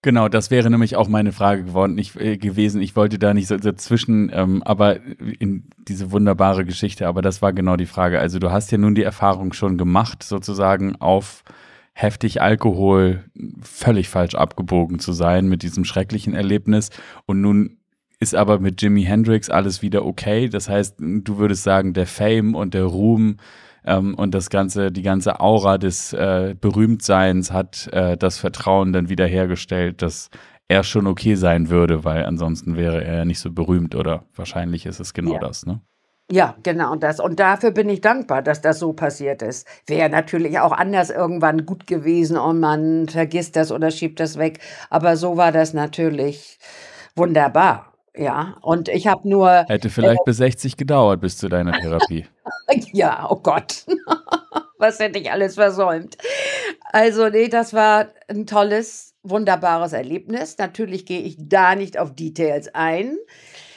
Genau, 0.03 0.27
das 0.27 0.51
wäre 0.51 0.69
nämlich 0.69 0.97
auch 0.97 1.07
meine 1.07 1.31
Frage 1.31 1.63
geworden, 1.63 1.97
ich, 1.97 2.19
äh, 2.19 2.35
gewesen. 2.35 2.81
Ich 2.81 2.97
wollte 2.97 3.17
da 3.17 3.33
nicht 3.33 3.47
so 3.47 3.55
dazwischen, 3.55 4.29
ähm, 4.33 4.61
aber 4.63 4.97
in 5.39 5.69
diese 5.77 6.11
wunderbare 6.11 6.65
Geschichte, 6.65 7.07
aber 7.07 7.21
das 7.21 7.41
war 7.41 7.53
genau 7.53 7.77
die 7.77 7.85
Frage. 7.85 8.19
Also 8.19 8.37
du 8.37 8.51
hast 8.51 8.69
ja 8.73 8.77
nun 8.77 8.95
die 8.95 9.03
Erfahrung 9.03 9.53
schon 9.53 9.77
gemacht, 9.77 10.21
sozusagen 10.21 10.97
auf 10.97 11.45
heftig 11.93 12.41
Alkohol 12.41 13.23
völlig 13.61 14.09
falsch 14.09 14.35
abgebogen 14.35 14.99
zu 14.99 15.13
sein 15.13 15.47
mit 15.47 15.63
diesem 15.63 15.85
schrecklichen 15.85 16.33
Erlebnis. 16.33 16.89
Und 17.25 17.39
nun 17.39 17.77
ist 18.23 18.33
aber 18.35 18.59
mit 18.59 18.81
Jimi 18.81 19.03
Hendrix 19.03 19.49
alles 19.49 19.81
wieder 19.81 20.05
okay. 20.05 20.49
Das 20.49 20.69
heißt, 20.69 20.95
du 20.99 21.37
würdest 21.37 21.63
sagen, 21.63 21.93
der 21.93 22.07
Fame 22.07 22.55
und 22.55 22.73
der 22.73 22.85
Ruhm 22.85 23.37
ähm, 23.85 24.15
und 24.15 24.33
das 24.33 24.49
ganze, 24.49 24.91
die 24.91 25.01
ganze 25.01 25.39
Aura 25.39 25.77
des 25.77 26.13
äh, 26.13 26.55
Berühmtseins 26.59 27.51
hat 27.51 27.87
äh, 27.91 28.17
das 28.17 28.37
Vertrauen 28.37 28.93
dann 28.93 29.09
wiederhergestellt, 29.09 30.01
dass 30.01 30.29
er 30.69 30.83
schon 30.83 31.05
okay 31.07 31.35
sein 31.35 31.69
würde, 31.69 32.03
weil 32.03 32.25
ansonsten 32.25 32.77
wäre 32.77 33.03
er 33.03 33.17
ja 33.17 33.25
nicht 33.25 33.39
so 33.39 33.51
berühmt 33.51 33.93
oder 33.95 34.23
wahrscheinlich 34.35 34.85
ist 34.85 34.99
es 34.99 35.13
genau 35.13 35.33
Ja. 35.33 35.39
das, 35.39 35.65
ne? 35.65 35.81
Ja, 36.31 36.55
genau 36.63 36.95
das. 36.95 37.19
Und 37.19 37.39
dafür 37.39 37.71
bin 37.71 37.89
ich 37.89 37.99
dankbar, 37.99 38.41
dass 38.41 38.61
das 38.61 38.79
so 38.79 38.93
passiert 38.93 39.41
ist. 39.41 39.67
Wäre 39.85 40.09
natürlich 40.09 40.57
auch 40.57 40.71
anders 40.71 41.09
irgendwann 41.09 41.65
gut 41.65 41.85
gewesen 41.85 42.37
und 42.37 42.61
man 42.61 43.09
vergisst 43.09 43.57
das 43.57 43.73
oder 43.73 43.91
schiebt 43.91 44.21
das 44.21 44.37
weg. 44.37 44.59
Aber 44.89 45.17
so 45.17 45.35
war 45.35 45.51
das 45.51 45.73
natürlich 45.73 46.59
wunderbar. 47.15 47.92
Ja, 48.15 48.57
und 48.61 48.89
ich 48.89 49.07
habe 49.07 49.27
nur, 49.27 49.65
Hätte 49.67 49.89
vielleicht 49.89 50.23
bis 50.25 50.37
60 50.37 50.77
gedauert 50.77 51.21
bis 51.21 51.37
zu 51.37 51.49
deiner 51.49 51.71
Therapie. 51.79 52.27
ja, 52.93 53.27
oh 53.29 53.37
Gott, 53.37 53.85
was 54.77 54.99
hätte 54.99 55.19
ich 55.19 55.31
alles 55.31 55.55
versäumt. 55.55 56.17
Also, 56.91 57.29
nee, 57.29 57.47
das 57.47 57.73
war 57.73 58.09
ein 58.27 58.45
tolles, 58.45 59.15
wunderbares 59.23 59.93
Erlebnis. 59.93 60.57
Natürlich 60.59 61.05
gehe 61.07 61.21
ich 61.21 61.37
da 61.39 61.75
nicht 61.75 61.97
auf 61.97 62.13
Details 62.13 62.69
ein, 62.75 63.17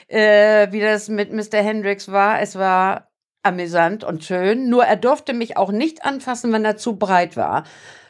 äh, 0.07 0.71
wie 0.71 0.81
das 0.81 1.09
mit 1.09 1.33
Mr. 1.33 1.63
Hendrix 1.63 2.11
war. 2.11 2.39
Es 2.39 2.55
war 2.55 3.09
amüsant 3.41 4.03
und 4.03 4.23
schön. 4.23 4.69
Nur 4.69 4.83
er 4.83 4.97
durfte 4.97 5.33
mich 5.33 5.57
auch 5.57 5.71
nicht 5.71 6.05
anfassen, 6.05 6.53
wenn 6.53 6.65
er 6.65 6.77
zu 6.77 6.97
breit 6.97 7.37
war. 7.37 7.63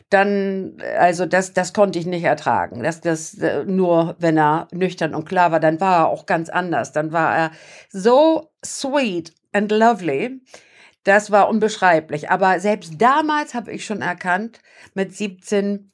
Dann, 0.10 0.78
also 0.98 1.26
das, 1.26 1.54
das 1.54 1.74
konnte 1.74 2.00
ich 2.00 2.06
nicht 2.06 2.24
ertragen. 2.24 2.82
Das, 2.82 3.02
das, 3.02 3.34
äh, 3.40 3.66
nur 3.66 4.16
wenn 4.20 4.38
er 4.38 4.70
nüchtern 4.72 5.14
und 5.14 5.26
klar 5.26 5.52
war, 5.52 5.60
dann 5.60 5.82
war 5.82 6.04
er 6.04 6.08
auch 6.08 6.26
ganz 6.26 6.50
anders. 6.50 6.94
Dann 6.94 7.12
war 7.12 7.36
er 7.36 7.52
so 7.90 8.52
sweet 8.64 9.34
and 9.52 9.72
lovely. 9.72 10.42
Das 11.04 11.32
war 11.32 11.50
unbeschreiblich. 11.50 12.30
Aber 12.30 12.60
selbst 12.60 12.94
damals 13.02 13.54
habe 13.54 13.72
ich 13.72 13.86
schon 13.86 14.02
erkannt, 14.02 14.60
mit 14.94 15.16
17, 15.16 15.92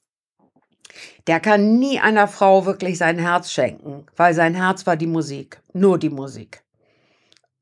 der 1.27 1.39
kann 1.39 1.79
nie 1.79 1.99
einer 1.99 2.27
Frau 2.27 2.65
wirklich 2.65 2.97
sein 2.97 3.17
Herz 3.17 3.51
schenken, 3.51 4.05
weil 4.15 4.33
sein 4.33 4.53
Herz 4.53 4.85
war 4.85 4.95
die 4.95 5.07
Musik, 5.07 5.61
nur 5.73 5.97
die 5.97 6.09
Musik. 6.09 6.63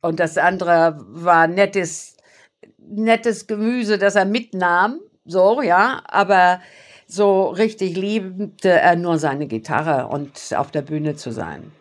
Und 0.01 0.19
das 0.19 0.37
andere 0.37 0.97
war 1.07 1.47
nettes, 1.47 2.17
nettes 2.77 3.47
Gemüse, 3.47 3.97
das 3.97 4.15
er 4.15 4.25
mitnahm, 4.25 4.99
so, 5.31 5.61
ja, 5.61 6.01
aber 6.05 6.59
so 7.07 7.49
richtig 7.49 7.95
liebte 7.97 8.69
er 8.69 8.95
nur 8.95 9.17
seine 9.17 9.47
Gitarre 9.47 10.07
und 10.07 10.31
auf 10.55 10.71
der 10.71 10.81
Bühne 10.81 11.15
zu 11.15 11.31
sein. 11.31 11.71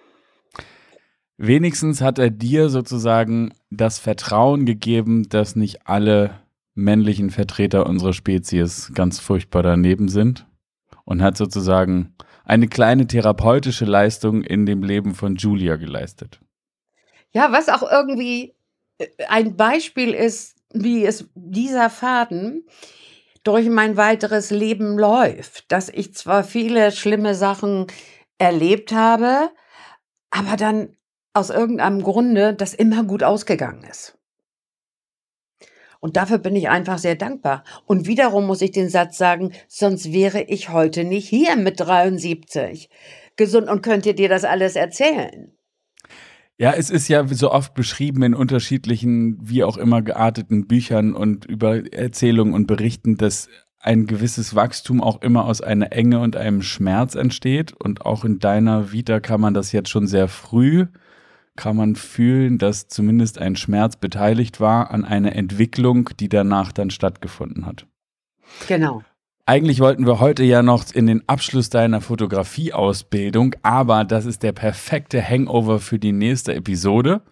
Wenigstens 1.37 2.01
hat 2.01 2.19
er 2.19 2.31
dir 2.31 2.69
sozusagen 2.69 3.55
das 3.71 3.99
Vertrauen 3.99 4.67
gegeben, 4.67 5.29
dass 5.29 5.57
nicht 5.57 5.87
alle 5.87 6.41
männlichen 6.75 7.31
Vertreter 7.31 7.87
unserer 7.87 8.13
Spezies 8.13 8.93
ganz 8.95 9.21
furchtbar 9.21 9.63
daneben 9.63 10.09
sind 10.09 10.47
und 11.05 11.23
hat 11.23 11.37
sozusagen 11.37 12.15
eine 12.45 12.69
kleine 12.69 13.07
therapeutische 13.07 13.85
Leistung 13.85 14.43
in 14.43 14.67
dem 14.67 14.83
Leben 14.83 15.15
von 15.15 15.37
Julia 15.37 15.77
geleistet. 15.77 16.41
Ja, 17.33 17.53
was 17.53 17.69
auch 17.69 17.89
irgendwie 17.89 18.55
äh, 18.99 19.07
ein 19.29 19.57
Beispiel 19.57 20.13
ist, 20.13 20.57
wie 20.73 21.05
es 21.05 21.29
dieser 21.35 21.91
Faden 21.91 22.65
durch 23.43 23.69
mein 23.69 23.97
weiteres 23.97 24.51
Leben 24.51 24.99
läuft, 24.99 25.71
dass 25.73 25.89
ich 25.89 26.15
zwar 26.15 26.45
viele 26.45 26.93
schlimme 26.93 27.35
Sachen 27.35 27.87
erlebt 28.39 28.93
habe, 28.93 29.51
aber 30.31 30.57
dann 30.57 30.97
aus 31.33 31.51
irgendeinem 31.51 32.03
Grunde 32.03 32.55
das 32.55 32.75
immer 32.75 33.05
gut 33.05 33.23
ausgegangen 33.23 33.85
ist. 33.85 34.19
Und 36.01 36.17
dafür 36.17 36.39
bin 36.39 36.57
ich 36.57 36.69
einfach 36.71 36.99
sehr 36.99 37.15
dankbar. 37.15 37.63
Und 37.85 38.07
wiederum 38.07 38.47
muss 38.47 38.63
ich 38.63 38.71
den 38.71 38.89
Satz 38.89 39.19
sagen, 39.19 39.53
sonst 39.69 40.13
wäre 40.13 40.43
ich 40.43 40.71
heute 40.71 41.05
nicht 41.05 41.29
hier 41.29 41.57
mit 41.57 41.79
73 41.79 42.89
gesund 43.37 43.69
und 43.69 43.83
könnte 43.83 44.15
dir 44.15 44.29
das 44.29 44.45
alles 44.45 44.77
erzählen. 44.77 45.55
Ja, 46.61 46.73
es 46.73 46.91
ist 46.91 47.09
ja 47.09 47.27
so 47.27 47.51
oft 47.51 47.73
beschrieben 47.73 48.23
in 48.23 48.35
unterschiedlichen, 48.35 49.39
wie 49.41 49.65
auch 49.65 49.79
immer 49.79 50.03
gearteten 50.03 50.67
Büchern 50.67 51.15
und 51.15 51.47
über 51.47 51.91
Erzählungen 51.91 52.53
und 52.53 52.67
Berichten, 52.67 53.17
dass 53.17 53.49
ein 53.79 54.05
gewisses 54.05 54.55
Wachstum 54.55 55.01
auch 55.01 55.23
immer 55.23 55.47
aus 55.47 55.63
einer 55.63 55.91
Enge 55.93 56.21
und 56.21 56.37
einem 56.37 56.61
Schmerz 56.61 57.15
entsteht. 57.15 57.73
Und 57.73 58.05
auch 58.05 58.27
in 58.27 58.41
deiner 58.41 58.93
Vita 58.93 59.21
kann 59.21 59.41
man 59.41 59.55
das 59.55 59.73
jetzt 59.73 59.89
schon 59.89 60.07
sehr 60.07 60.29
früh, 60.29 60.85
kann 61.57 61.77
man 61.77 61.97
fühlen, 61.97 62.59
dass 62.59 62.89
zumindest 62.89 63.39
ein 63.39 63.57
Schmerz 63.57 63.97
beteiligt 63.97 64.61
war 64.61 64.91
an 64.91 65.07
einer 65.07 65.35
Entwicklung, 65.35 66.11
die 66.21 66.29
danach 66.29 66.73
dann 66.73 66.91
stattgefunden 66.91 67.65
hat. 67.65 67.87
Genau. 68.69 69.03
Eigentlich 69.51 69.81
wollten 69.81 70.07
wir 70.07 70.21
heute 70.21 70.45
ja 70.45 70.63
noch 70.63 70.93
in 70.95 71.09
den 71.09 71.29
Abschluss 71.29 71.71
deiner 71.71 72.01
Fotografieausbildung, 72.01 73.57
aber 73.63 74.05
das 74.05 74.25
ist 74.25 74.45
der 74.45 74.53
perfekte 74.53 75.21
Hangover 75.21 75.81
für 75.81 75.99
die 75.99 76.13
nächste 76.13 76.55
Episode, 76.55 77.23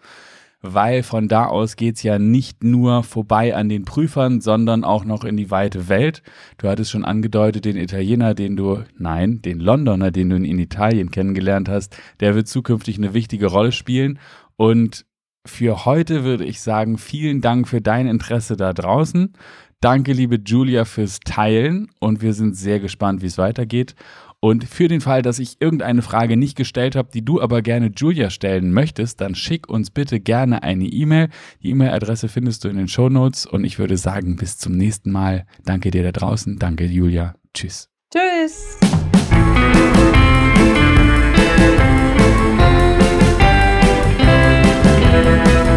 weil 0.61 1.01
von 1.03 1.29
da 1.29 1.45
aus 1.45 1.77
geht's 1.77 2.03
ja 2.03 2.19
nicht 2.19 2.61
nur 2.61 3.03
vorbei 3.03 3.55
an 3.55 3.69
den 3.69 3.85
Prüfern, 3.85 4.41
sondern 4.41 4.83
auch 4.83 5.05
noch 5.05 5.23
in 5.23 5.37
die 5.37 5.49
weite 5.49 5.87
Welt. 5.87 6.21
Du 6.57 6.67
hattest 6.67 6.91
schon 6.91 7.05
angedeutet, 7.05 7.63
den 7.63 7.77
Italiener, 7.77 8.33
den 8.33 8.57
du, 8.57 8.83
nein, 8.97 9.41
den 9.41 9.61
Londoner, 9.61 10.11
den 10.11 10.29
du 10.29 10.35
in 10.35 10.59
Italien 10.59 11.11
kennengelernt 11.11 11.69
hast, 11.69 11.95
der 12.19 12.35
wird 12.35 12.49
zukünftig 12.49 12.97
eine 12.97 13.13
wichtige 13.13 13.45
Rolle 13.45 13.71
spielen 13.71 14.19
und 14.57 15.05
für 15.45 15.85
heute 15.85 16.25
würde 16.25 16.43
ich 16.43 16.59
sagen, 16.59 16.97
vielen 16.97 17.39
Dank 17.39 17.67
für 17.67 17.81
dein 17.81 18.07
Interesse 18.07 18.57
da 18.57 18.73
draußen. 18.73 19.33
Danke, 19.81 20.11
liebe 20.11 20.37
Julia, 20.45 20.83
fürs 20.83 21.21
Teilen 21.21 21.87
und 21.99 22.21
wir 22.21 22.33
sind 22.33 22.57
sehr 22.57 22.81
gespannt, 22.81 23.21
wie 23.21 23.27
es 23.27 23.37
weitergeht. 23.37 23.95
Und 24.41 24.65
für 24.65 24.89
den 24.89 24.99
Fall, 24.99 25.21
dass 25.21 25.39
ich 25.39 25.61
irgendeine 25.61 26.01
Frage 26.01 26.35
nicht 26.35 26.57
gestellt 26.57 26.97
habe, 26.97 27.09
die 27.13 27.23
du 27.23 27.41
aber 27.41 27.61
gerne 27.61 27.91
Julia 27.95 28.29
stellen 28.29 28.73
möchtest, 28.73 29.21
dann 29.21 29.35
schick 29.35 29.69
uns 29.69 29.89
bitte 29.89 30.19
gerne 30.19 30.63
eine 30.63 30.85
E-Mail. 30.85 31.29
Die 31.63 31.69
E-Mail-Adresse 31.69 32.27
findest 32.27 32.65
du 32.65 32.67
in 32.67 32.75
den 32.75 32.89
Show 32.89 33.07
Notes 33.07 33.45
und 33.45 33.63
ich 33.63 33.79
würde 33.79 33.95
sagen, 33.95 34.35
bis 34.35 34.57
zum 34.57 34.75
nächsten 34.75 35.11
Mal. 35.11 35.45
Danke 35.63 35.91
dir 35.91 36.03
da 36.03 36.11
draußen. 36.11 36.59
Danke, 36.59 36.85
Julia. 36.85 37.35
Tschüss. 37.53 37.89
Tschüss. 38.13 38.77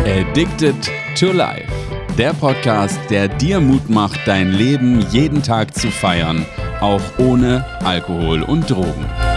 Addicted 0.07 0.91
to 1.17 1.31
Life. 1.33 1.82
Der 2.19 2.35
Podcast, 2.35 3.01
der 3.09 3.27
dir 3.27 3.59
Mut 3.59 3.89
macht, 3.89 4.21
dein 4.27 4.53
Leben 4.53 5.01
jeden 5.13 5.43
Tag 5.43 5.75
zu 5.75 5.91
feiern, 5.91 6.45
auch 6.81 7.01
ohne 7.17 7.65
Alkohol 7.83 8.43
und 8.43 8.69
Drogen. 8.71 9.32